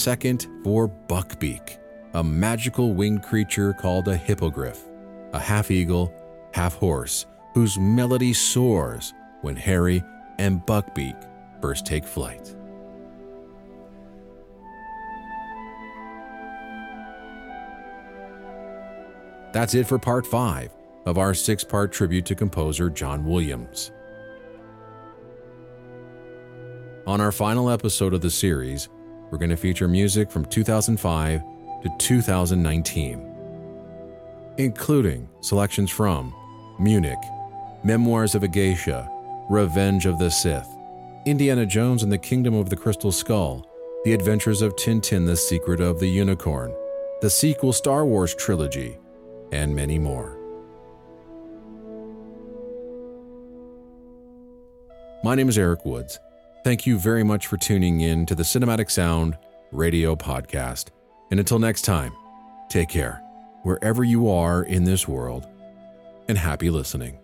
second 0.07 0.47
for 0.63 0.89
Buckbeak, 1.09 1.79
a 2.15 2.23
magical 2.23 2.95
winged 2.95 3.25
creature 3.25 3.73
called 3.73 4.07
a 4.07 4.17
hippogriff, 4.17 4.85
a 5.33 5.39
half 5.41 5.69
eagle, 5.69 6.15
half 6.55 6.75
horse, 6.75 7.27
whose 7.55 7.77
melody 7.77 8.33
soars 8.33 9.13
when 9.43 9.57
Harry 9.57 10.05
and 10.39 10.61
Buckbeak 10.65 11.29
first 11.61 11.85
take 11.87 12.05
flight. 12.05 12.55
That's 19.53 19.75
it 19.75 19.89
for 19.89 19.99
part 19.99 20.25
five 20.25 20.71
of 21.05 21.19
our 21.19 21.35
six 21.35 21.65
part 21.65 21.91
tribute 21.91 22.27
to 22.27 22.37
composer 22.37 22.91
John 22.91 23.25
Williams. 23.25 23.91
On 27.09 27.21
our 27.21 27.33
final 27.33 27.69
episode 27.71 28.15
of 28.15 28.21
the 28.21 28.31
series, 28.31 28.89
we're 29.31 29.39
going 29.39 29.51
to 29.51 29.57
feature 29.57 29.89
music 29.89 30.31
from 30.31 30.45
2005 30.45 31.43
to 31.83 31.91
2019, 31.99 33.35
including 34.59 35.29
selections 35.41 35.91
from 35.91 36.35
Munich, 36.79 37.19
Memoirs 37.85 38.35
of 38.35 38.43
a 38.43 38.49
Geisha, 38.49 39.09
Revenge 39.51 40.07
of 40.07 40.19
the 40.19 40.31
Sith, 40.31 40.69
Indiana 41.27 41.67
Jones 41.67 42.03
and 42.03 42.13
the 42.13 42.19
Kingdom 42.19 42.55
of 42.55 42.71
the 42.71 42.77
Crystal 42.77 43.13
Skull, 43.13 43.69
The 44.05 44.13
Adventures 44.13 44.63
of 44.63 44.77
Tintin 44.77 45.27
The 45.27 45.37
Secret 45.37 45.81
of 45.81 45.99
the 45.99 46.09
Unicorn, 46.09 46.75
the 47.21 47.31
sequel 47.31 47.73
Star 47.73 48.05
Wars 48.05 48.35
trilogy, 48.35 48.99
and 49.53 49.75
many 49.75 49.99
more. 49.99 50.37
My 55.25 55.35
name 55.35 55.49
is 55.49 55.59
Eric 55.59 55.85
Woods. 55.85 56.21
Thank 56.67 56.85
you 56.85 56.99
very 56.99 57.23
much 57.23 57.47
for 57.47 57.57
tuning 57.57 58.01
in 58.01 58.27
to 58.27 58.35
the 58.35 58.43
Cinematic 58.43 58.91
Sound 58.91 59.39
Radio 59.71 60.17
Podcast. 60.17 60.87
And 61.31 61.39
until 61.39 61.61
next 61.61 61.83
time, 61.83 62.13
take 62.69 62.89
care, 62.89 63.23
wherever 63.63 64.03
you 64.03 64.29
are 64.29 64.65
in 64.65 64.83
this 64.83 65.07
world, 65.07 65.47
and 66.27 66.37
happy 66.37 66.69
listening. 66.69 67.21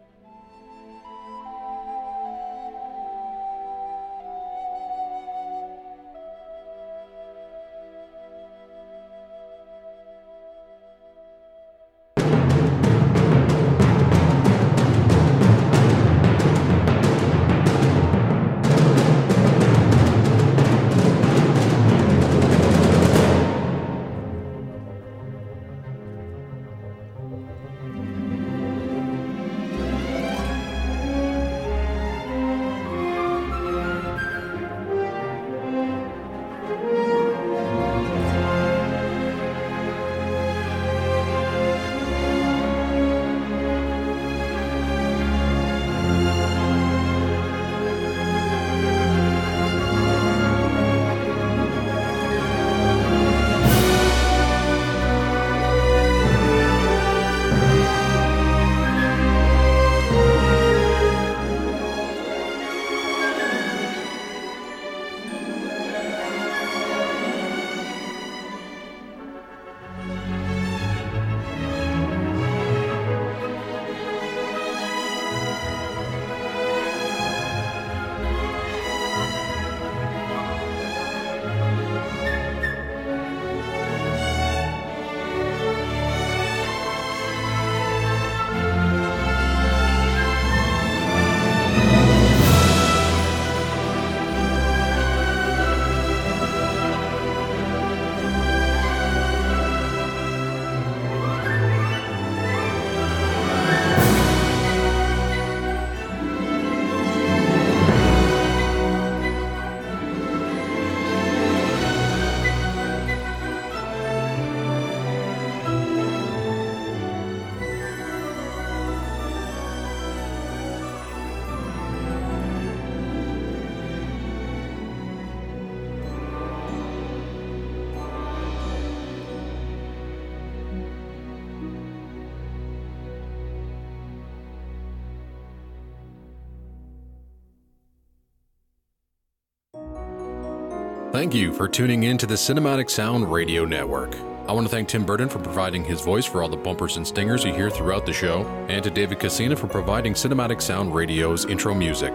Thank 141.32 141.44
you 141.44 141.54
for 141.54 141.66
tuning 141.66 142.02
in 142.02 142.18
to 142.18 142.26
the 142.26 142.34
Cinematic 142.34 142.90
Sound 142.90 143.32
Radio 143.32 143.64
Network. 143.64 144.14
I 144.46 144.52
want 144.52 144.66
to 144.66 144.70
thank 144.70 144.86
Tim 144.86 145.02
Burton 145.02 145.30
for 145.30 145.38
providing 145.38 145.82
his 145.82 146.02
voice 146.02 146.26
for 146.26 146.42
all 146.42 146.48
the 146.50 146.58
bumpers 146.58 146.98
and 146.98 147.06
stingers 147.06 147.42
you 147.42 147.54
hear 147.54 147.70
throughout 147.70 148.04
the 148.04 148.12
show, 148.12 148.44
and 148.68 148.84
to 148.84 148.90
David 148.90 149.18
Casina 149.18 149.56
for 149.56 149.66
providing 149.66 150.12
Cinematic 150.12 150.60
Sound 150.60 150.94
Radio's 150.94 151.46
intro 151.46 151.72
music. 151.72 152.12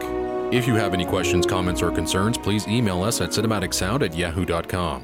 If 0.54 0.68
you 0.68 0.76
have 0.76 0.94
any 0.94 1.04
questions, 1.04 1.48
comments, 1.48 1.82
or 1.82 1.90
concerns, 1.90 2.38
please 2.38 2.68
email 2.68 3.02
us 3.02 3.20
at 3.20 3.32
cinematicsound 3.32 4.06
at 4.06 4.16
yahoo.com. 4.16 5.04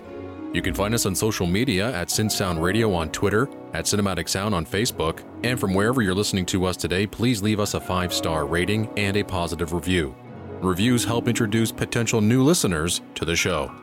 You 0.54 0.62
can 0.62 0.76
find 0.76 0.94
us 0.94 1.08
on 1.08 1.16
social 1.16 1.48
media 1.48 1.92
at 1.96 2.10
SynSound 2.10 2.62
Radio 2.62 2.94
on 2.94 3.10
Twitter, 3.10 3.50
at 3.74 3.86
Cinematic 3.86 4.30
Sound 4.30 4.54
on 4.54 4.64
Facebook, 4.64 5.24
and 5.44 5.60
from 5.60 5.74
wherever 5.74 6.04
you're 6.04 6.14
listening 6.14 6.46
to 6.46 6.66
us 6.66 6.78
today, 6.78 7.08
please 7.08 7.42
leave 7.42 7.60
us 7.60 7.74
a 7.74 7.82
five 7.82 8.14
star 8.14 8.46
rating 8.46 8.88
and 8.96 9.18
a 9.18 9.24
positive 9.24 9.74
review. 9.74 10.16
Reviews 10.62 11.04
help 11.04 11.28
introduce 11.28 11.72
potential 11.72 12.22
new 12.22 12.44
listeners 12.44 13.02
to 13.16 13.26
the 13.26 13.36
show. 13.36 13.74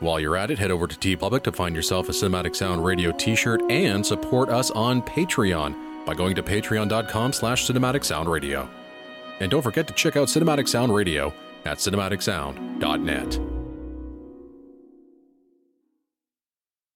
While 0.00 0.20
you're 0.20 0.36
at 0.36 0.50
it, 0.50 0.58
head 0.58 0.70
over 0.70 0.86
to 0.86 0.96
TeePublic 0.96 1.42
to 1.44 1.52
find 1.52 1.74
yourself 1.74 2.08
a 2.08 2.12
Cinematic 2.12 2.54
Sound 2.54 2.84
Radio 2.84 3.12
t-shirt 3.12 3.62
and 3.70 4.04
support 4.04 4.50
us 4.50 4.70
on 4.70 5.00
Patreon 5.02 6.04
by 6.04 6.14
going 6.14 6.34
to 6.36 6.42
patreon.com 6.42 7.32
slash 7.32 7.66
cinematic 7.66 8.04
sound 8.04 8.30
radio. 8.30 8.68
And 9.40 9.50
don't 9.50 9.62
forget 9.62 9.86
to 9.88 9.94
check 9.94 10.16
out 10.16 10.28
Cinematic 10.28 10.68
Sound 10.68 10.94
Radio 10.94 11.32
at 11.64 11.78
cinematicsound.net. 11.78 13.55